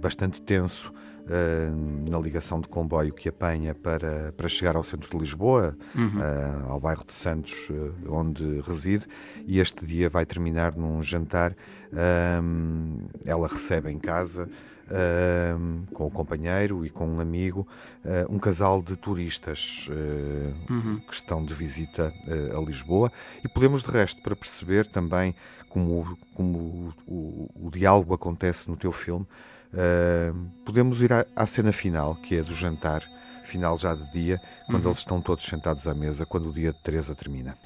[0.00, 0.92] bastante tenso,
[2.08, 6.18] na ligação de comboio que apanha para, para chegar ao centro de Lisboa, uhum.
[6.18, 9.06] uh, ao bairro de Santos, uh, onde reside,
[9.46, 11.56] e este dia vai terminar num jantar.
[13.24, 14.48] Ela recebe em casa
[15.92, 17.66] com o companheiro e com um amigo,
[18.04, 21.00] uh, um casal de turistas uh, uhum.
[21.00, 23.10] que estão de visita uh, a Lisboa.
[23.44, 25.34] E podemos, de resto, para perceber também
[25.68, 29.26] como, como o, o, o diálogo acontece no teu filme,
[30.64, 33.02] podemos ir à, à, cena final, que é do jantar,
[33.44, 34.90] final já de dia, quando uhum.
[34.90, 37.56] eles estão todos sentados à mesa, quando o dia de Teresa termina.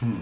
[0.00, 0.20] Hum.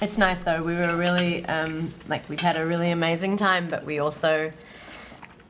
[0.00, 0.62] It's nice though.
[0.62, 4.52] We were really um, like we've had a really amazing time, but we also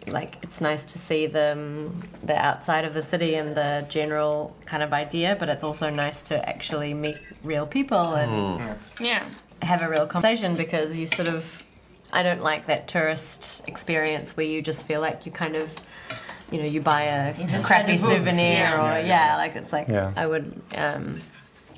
[0.06, 4.56] like it's nice to see the um, the outside of the city and the general
[4.66, 9.00] kind of idea, but it's also nice to actually meet real people and mm.
[9.00, 9.26] yeah
[9.62, 11.64] have a real conversation because you sort of
[12.12, 15.72] I don't like that tourist experience where you just feel like you kind of
[16.51, 18.74] you know you buy a, a crappy souvenir yeah.
[18.74, 20.12] or yeah, yeah, like it's like yeah.
[20.16, 21.20] I would um,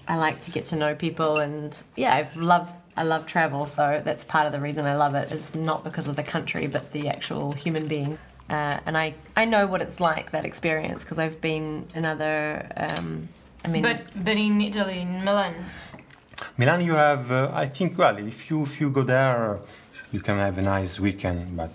[0.09, 2.75] I like to get to know people, and yeah, I've loved.
[2.95, 5.33] I love travel, so that's part of the reason I love it.
[5.33, 8.19] Is not because of the country, but the actual human being.
[8.51, 12.67] Uh, and I, I know what it's like that experience because I've been in other.
[12.77, 13.29] Um,
[13.65, 15.55] I mean, but but in Italy, in Milan,
[16.59, 17.31] Milan, you have.
[17.31, 19.61] Uh, I think well, if you if you go there,
[20.11, 21.57] you can have a nice weekend.
[21.57, 21.71] But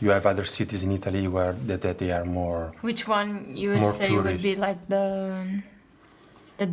[0.00, 2.72] you have other cities in Italy where that, that they are more.
[2.80, 5.62] which one you would More say would be like the
[6.56, 6.68] the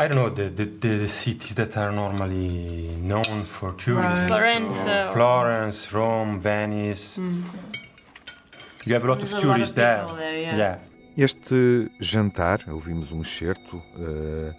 [0.00, 4.28] I don't know the, the, the cities that are normally known for tourism.
[4.28, 7.18] Florence, uh, Florence, Rome, Venice.
[8.86, 10.06] You have a lot There's of a lot tourists of there.
[10.16, 10.56] there, yeah.
[10.56, 10.78] yeah.
[11.18, 14.54] Este jantar, ouvimos um excerto eh,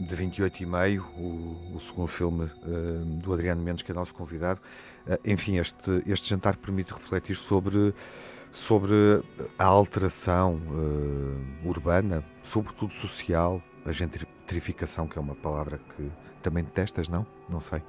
[0.00, 4.12] de 28 e meio, o, o segundo filme eh, do Adriano Mendes, que é nosso
[4.12, 4.60] convidado.
[5.06, 7.94] Eh, enfim, este, este jantar permite refletir sobre,
[8.50, 9.22] sobre
[9.56, 16.10] a alteração eh, urbana, sobretudo social, a gentrificação, que é uma palavra que
[16.42, 17.26] também detestas, não?
[17.48, 17.82] Não sei.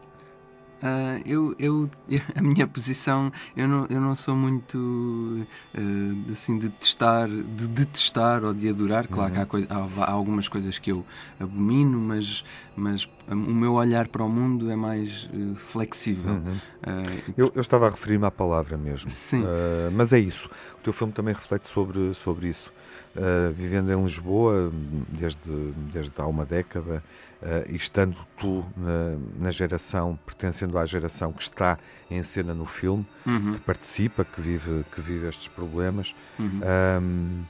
[0.82, 1.90] Ah, eu, eu,
[2.36, 8.44] a minha posição, eu não, eu não sou muito ah, assim de testar, de detestar
[8.44, 9.08] ou de adorar.
[9.08, 11.06] Claro que há, coi- há- há algumas coisas que eu
[11.40, 12.44] abomino, mas,
[12.76, 16.34] mas o meu olhar para o mundo é mais eh, flexível.
[16.34, 16.56] Uhum.
[16.84, 17.04] Ah,
[17.38, 19.10] Eu, eu estava a referir-me à palavra mesmo.
[19.10, 19.42] Sim.
[19.44, 20.50] Uh, mas é isso.
[20.80, 22.72] O teu filme também reflete sobre, sobre isso.
[23.16, 24.72] Uh, vivendo em Lisboa
[25.10, 25.40] desde,
[25.92, 27.31] desde há uma década uh,
[27.70, 31.78] e estando tu na, na geração, pertencendo à geração que está
[32.10, 33.54] em cena no filme, Uhum.
[33.54, 36.62] que participa, que vive, que vive estes problemas, Uhum.
[37.02, 37.44] um,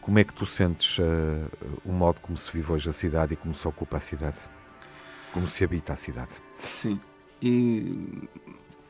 [0.00, 1.02] como é que tu sentes uh,
[1.84, 4.36] o modo como se vive hoje a cidade e como se ocupa a cidade?
[5.32, 6.32] Como se habita a cidade?
[6.62, 7.00] Sim.
[7.40, 8.28] E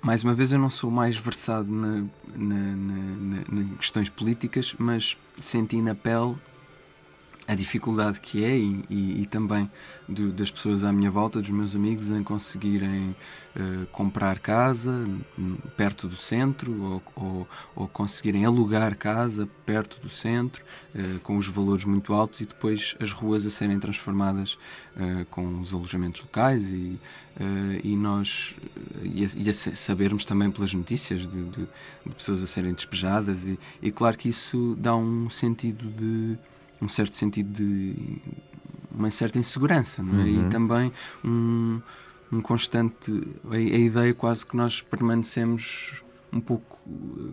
[0.02, 2.04] mais uma vez eu não sou mais versado na,
[2.34, 6.34] na, na, na- em questões políticas, mas senti na pele
[7.46, 9.70] a dificuldade que é e, e- e também
[10.08, 13.14] do- das pessoas à minha volta, dos meus amigos, em conseguirem
[13.56, 15.06] eh, comprar casa
[15.76, 20.64] perto do centro ou, ou- ou conseguirem alugar casa perto do centro,
[20.94, 24.58] eh, com os valores muito altos e depois as ruas a serem transformadas
[24.96, 26.98] eh, com os alojamentos locais e,
[27.82, 28.54] e nós
[29.02, 31.68] e a, e a sa- sabermos também pelas notícias de, de-
[32.06, 33.44] de pessoas a serem despejadas
[33.82, 36.38] e claro que isso dá um sentido de
[36.84, 37.94] um certo sentido de
[38.92, 40.24] uma certa insegurança não é?
[40.24, 40.46] Uhum.
[40.46, 40.92] e também
[41.24, 41.80] um,
[42.30, 43.10] um constante
[43.50, 46.74] a, a ideia quase que nós permanecemos um pouco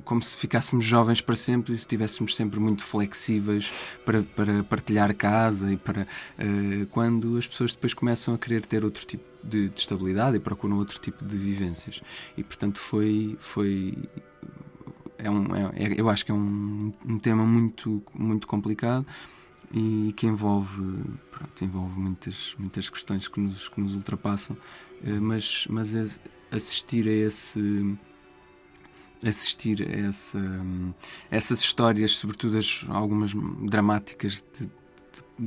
[0.05, 3.69] como se ficássemos jovens para sempre e se estivéssemos sempre muito flexíveis
[4.05, 8.85] para, para partilhar casa e para eh, quando as pessoas depois começam a querer ter
[8.85, 12.01] outro tipo de, de estabilidade e procuram outro tipo de vivências
[12.37, 13.97] e portanto foi foi
[15.17, 19.05] é um, é- é- eu acho que é um, um tema muito, muito complicado
[19.73, 24.57] e que envolve, pronto, envolve muitas, muitas questões que nos, que nos ultrapassam,
[25.03, 26.19] eh, mas, mas
[26.51, 27.97] assistir a esse
[29.25, 30.39] assistir a essa,
[31.29, 33.31] essas histórias, sobretudo as, algumas
[33.69, 34.71] dramáticas de, de-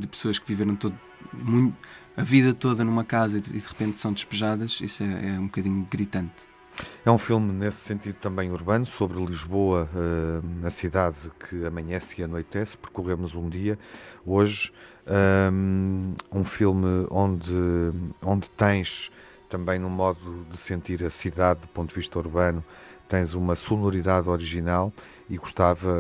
[0.01, 0.99] de pessoas que viveram todo,
[1.33, 1.77] muito,
[2.17, 5.87] a vida toda numa casa e de repente são despejadas, isso é, é um bocadinho
[5.91, 6.54] gritante.
[7.05, 12.25] É um filme nesse sentido também urbano, sobre Lisboa, eh, a cidade que amanhece e
[12.25, 12.77] anoitece.
[12.77, 13.79] Percorremos um dia
[14.25, 14.73] hoje.
[15.07, 17.53] Um, um filme onde,
[18.23, 19.11] onde tens
[19.51, 22.65] também no modo de sentir a cidade do ponto de vista urbano,
[23.09, 24.93] tens uma sonoridade original
[25.29, 25.95] e gostava,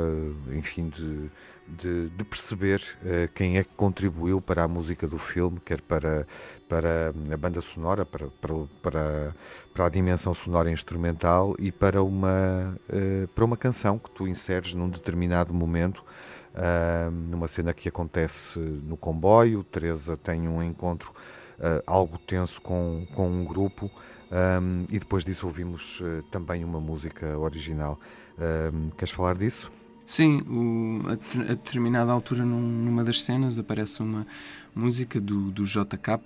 [0.50, 1.30] enfim, de,
[1.66, 6.26] de, de perceber eh, quem é que contribuiu para a música do filme, quer para,
[6.68, 9.36] para a banda sonora, para, para, para,
[9.74, 14.72] para a dimensão sonora instrumental e para uma, eh, para uma canção que tu inseres
[14.72, 16.04] num determinado momento.
[16.54, 21.12] ah, numa cena que acontece no comboio, Teresa tem um encontro
[21.60, 23.90] ah, algo tenso com, com um grupo
[24.30, 28.00] um, e depois disso ouvimos uh, também uma música original.
[28.96, 29.70] Queres falar disso?
[30.06, 31.12] Sim, o, a,
[31.52, 34.26] a determinada altura num- numa das cenas aparece uma
[34.74, 36.18] música do, do JK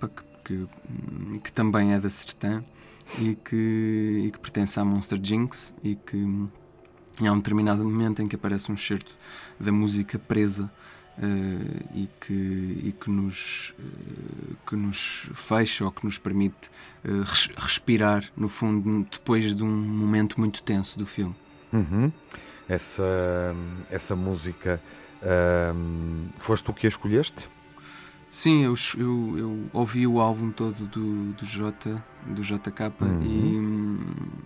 [0.43, 2.63] que, que, que também é da Sertã
[3.17, 6.47] e que, e que pertence à Monster Jinx e que hum,
[7.19, 9.15] há um determinado momento em que aparece um certo
[9.59, 10.71] da música presa
[11.17, 16.69] eh, e, que, e que, nos, eh, que nos fecha ou que nos permite
[17.03, 21.35] eh, res- respirar, no fundo, depois de um momento muito tenso do filme.
[21.73, 22.11] Uhum.
[22.69, 23.03] Essa,
[23.89, 24.79] essa música
[25.75, 27.49] um, foste tu que a escolheste?
[28.31, 34.03] Sim, eu, eu, eu, ouvi o álbum todo do, do Jota, do JK uhum.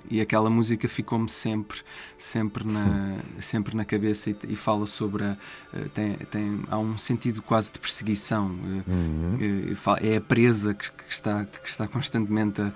[0.10, 1.82] e, e aquela música ficou-me sempre,
[2.18, 5.38] sempre na, sempre na cabeça e, e fala sobre a,
[5.74, 8.56] eh, tem, tem, há um sentido quase de perseguição.
[8.66, 9.76] Eh, uhum.
[10.02, 12.72] É a presa que, que, está, que está constantemente a,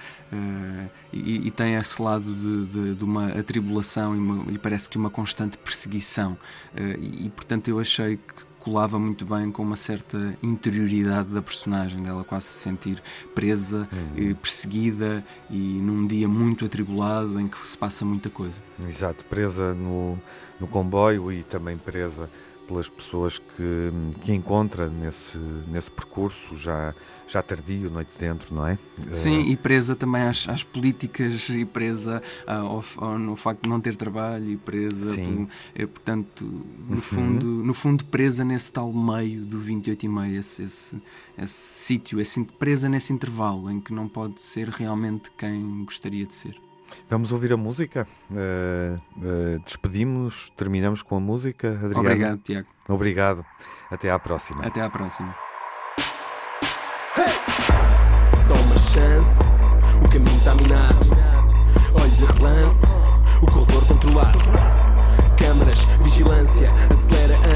[1.14, 4.98] e, e, tem esse lado de, de, de uma atribulação e, uma, e, parece que
[4.98, 6.38] uma constante perseguição.
[7.00, 12.26] E, portanto eu achei que colava muito bem com uma certa interioridade da personagem, dela
[12.26, 13.02] quase se sentir
[13.34, 14.36] presa, uhum.
[14.36, 18.62] perseguida e num dia muito atribulado em que se passa muita coisa.
[18.86, 20.20] Exato, presa no,
[20.60, 22.30] no comboio e também presa
[22.68, 23.90] pelas pessoas que,
[24.26, 25.38] que encontra nesse,
[25.70, 26.94] nesse percurso já
[27.28, 28.78] já tardio, noite dentro, não é?
[29.14, 29.50] Sim, uh...
[29.50, 33.96] e presa também às, às políticas e presa ao, ao, no facto de não ter
[33.96, 35.46] trabalho e presa, Sim.
[35.46, 37.02] Por, é, portanto, no, uhum.
[37.02, 41.02] fundo, no fundo presa nesse tal meio do 28 e meio, esse, esse,
[41.38, 46.34] esse sítio, esse, presa nesse intervalo em que não pode ser realmente quem gostaria de
[46.34, 46.56] ser.
[47.10, 48.08] Vamos ouvir a música.
[48.32, 51.70] Uh, uh, despedimos, terminamos com a música.
[51.72, 52.00] Adriano.
[52.00, 52.68] Obrigado, Tiago.
[52.88, 53.46] Obrigado.
[53.90, 54.66] Até à próxima.
[54.66, 55.47] Até à próxima.
[58.98, 60.98] O caminho está minado.
[62.02, 62.82] Olhe de relance,
[63.44, 64.40] o corredor controlado.
[65.38, 66.72] Câmaras, vigilância,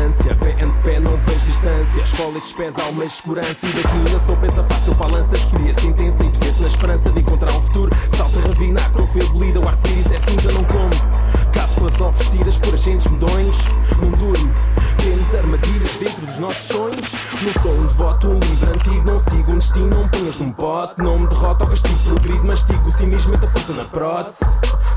[0.01, 0.35] acelera a ânsia.
[0.35, 2.01] Pé em pé, não vejo distância.
[2.01, 3.65] Escola estes pés, alma segurança.
[3.65, 5.35] E daqui eu sou pensa fácil para a lança.
[5.35, 7.95] Experiência intensa e defesa na esperança de encontrar um futuro.
[8.15, 9.59] Salta ravina, a cor foi abolida.
[9.59, 11.51] O arco-íris é cinza, não como.
[11.53, 13.57] Cápsulas oferecidas por agentes medonhos.
[14.01, 14.53] Não durmo.
[14.97, 17.11] Temos armadilhas dentro dos nossos sonhos.
[17.41, 19.11] Não sou um devoto, um livro antigo.
[19.11, 21.01] Não sigo um destino, não ponhas num pote.
[21.01, 22.45] Não me derrota ao castigo progrido.
[22.45, 24.37] Mastigo o cinismo, meta força na prótese.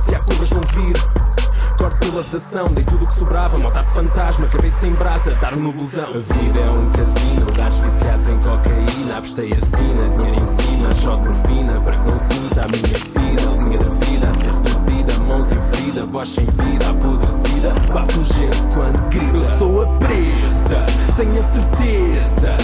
[0.05, 1.44] Se há curvas, vão vir.
[1.79, 3.59] Corte pela vedação, dei tudo o que sobrava.
[3.59, 6.09] Motar de fantasma, cabeça em brasa, dar no blusão.
[6.09, 9.17] A vida é um casino, gajos viciados em cocaína.
[9.17, 11.81] Abstei a sina, dinheiro em cima, shot morfina.
[11.81, 14.04] Para que não sinta a minha vida, linha da
[15.95, 17.71] Ferida, voz sem vida, apodrecida.
[17.93, 19.37] Bato gente quando grita.
[19.37, 20.87] Eu sou a presa,
[21.17, 22.57] tenho a certeza.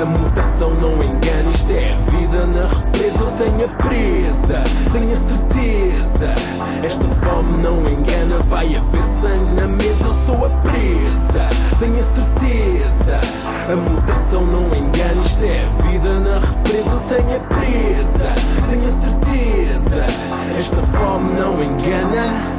[0.00, 3.18] A mutação não engana, isto é a vida na represa.
[3.18, 6.34] Eu tenho a presa, tenho a certeza.
[6.84, 10.04] Esta fome não engana, vai haver sangue na mesa.
[10.04, 11.48] Eu sou a presa,
[11.80, 13.20] tenho a certeza.
[13.68, 16.90] A mutação não engana, isto é a vida na represa.
[16.90, 18.34] Eu tenho a presa,
[18.70, 20.06] tenho a certeza.
[20.56, 22.55] Esta fome não engana.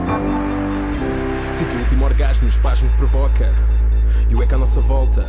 [1.57, 3.53] Sinto o último orgasmo, o espasmo que provoca.
[4.29, 5.25] E o eco à nossa volta.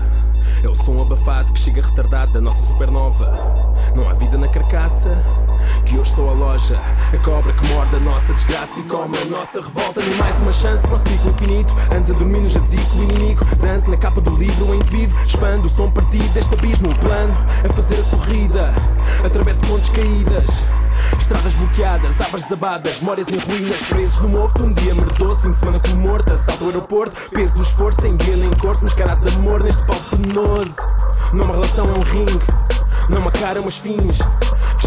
[0.63, 3.33] É o som abafado que chega retardado da nossa supernova.
[3.95, 5.17] Não há vida na carcaça,
[5.85, 6.79] que hoje sou a loja.
[7.13, 10.01] A cobra que morde a nossa desgraça e come a nossa revolta.
[10.01, 11.75] Nem mais uma chance para o ciclo infinito.
[11.95, 13.45] Antes a dormir no jazigo, inimigo.
[13.57, 15.19] Dante na capa do livro, o indivíduo.
[15.23, 16.91] Expando o som partido deste abismo.
[16.91, 18.75] O plano é fazer a corrida.
[19.25, 20.65] Atravesso pontes caídas.
[21.21, 24.63] Estradas bloqueadas, árvores desabadas, memórias em ruínas, presos no morto.
[24.63, 28.17] Um dia merdoso, fim de semana como morto, assalto ao aeroporto, peso do esforço, sem
[28.17, 30.77] guia nem corte, mascarado de amor neste pau venenoso.
[31.33, 32.47] Não uma relação, é um ringue,
[33.09, 34.19] não uma cara, mas fins.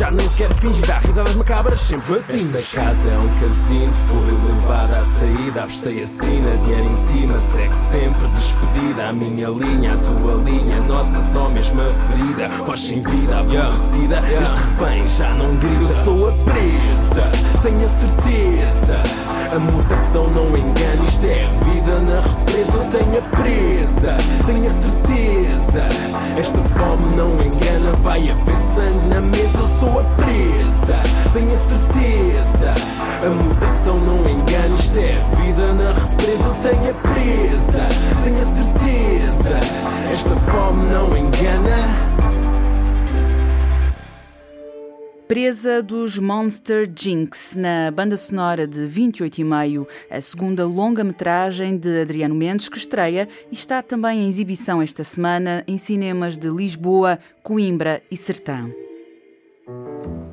[0.02, 2.58] Já nem sequer finge dar risadas macabras, sempre batindo.
[2.58, 7.38] Esta casa é um casino, fui levada à saída, abstei a sina, dinheiro em cima,
[7.54, 9.10] segue sempre despedida.
[9.10, 12.50] A minha linha, a tua linha, nossa só mesma ferida.
[12.66, 15.84] Voz sem vida, aborrecida, este refém já não grita.
[15.84, 17.32] Eu sou a presa,
[17.62, 19.04] tenho a certeza.
[19.52, 22.72] A mutação não engana, isto é vida na represa.
[22.74, 26.12] Eu tenho a presa, tenho a certeza.
[26.40, 27.41] Esta fome não
[28.12, 29.58] vai haver sangue na mesa.
[29.58, 31.00] Eu sou a presa,
[31.34, 32.74] tenho a certeza.
[33.24, 36.44] A mutação não engana, isto é a vida na represa.
[36.44, 37.90] Eu tenho a presa,
[38.24, 39.60] tenho a certeza.
[40.12, 42.11] Esta fome não engana.
[45.32, 52.02] Presa dos Monster Jinx, na banda sonora de 28 e meio, a segunda longa-metragem de
[52.02, 57.18] Adriano Mendes, que estreia e está também em exibição esta semana em cinemas de Lisboa,
[57.42, 58.76] Coimbra e Sertão.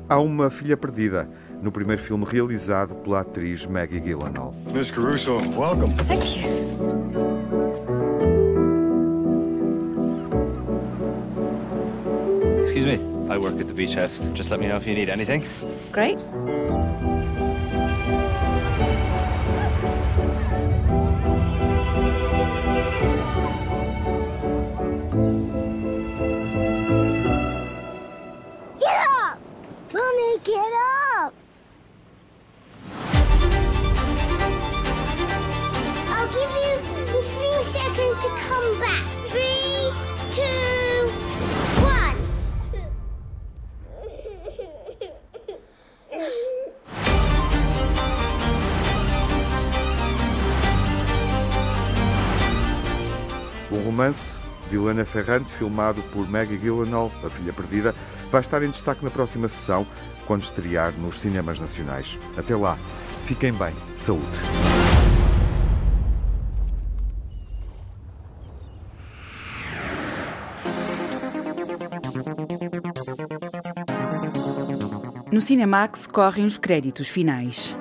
[0.09, 1.29] Há uma filha perdida
[1.63, 4.53] no primeiro filme realizado pela atriz Maggie Gyllenhaal.
[4.73, 5.95] Miss Caruso, welcome.
[6.09, 6.49] Thank you.
[12.61, 13.18] Excuse me.
[13.29, 14.17] I work at the beach house.
[14.33, 15.45] Just let me know if you need anything.
[15.91, 16.17] Great.
[28.79, 29.37] Get up!
[29.93, 30.73] Mommy, get
[31.19, 31.33] up!
[36.09, 36.73] I'll give you
[37.05, 39.18] three seconds to come back.
[53.71, 54.37] O romance
[54.69, 57.93] de Helena Ferrante, filmado por Maggie Gyllenhaal, A Filha Perdida,
[58.31, 59.85] vai estar em destaque na próxima sessão,
[60.25, 62.19] quando estrear nos cinemas nacionais.
[62.37, 62.77] Até lá,
[63.25, 63.73] fiquem bem.
[63.95, 64.39] Saúde.
[75.31, 77.75] No Cinemax correm os créditos finais.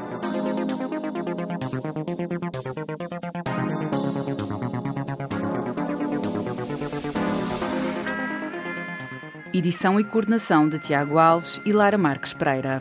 [9.59, 12.81] Edição e coordenação de Tiago Alves e Lara Marques Pereira.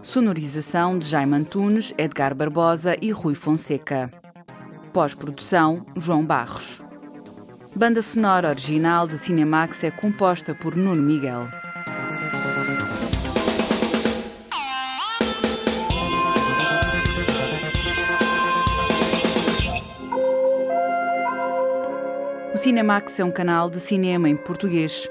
[0.00, 4.08] Sonorização de Jaime Antunes, Edgar Barbosa e Rui Fonseca.
[4.92, 6.80] Pós-produção, João Barros.
[7.74, 11.48] Banda sonora original de Cinemax é composta por Nuno Miguel.
[22.54, 25.10] O Cinemax é um canal de cinema em português.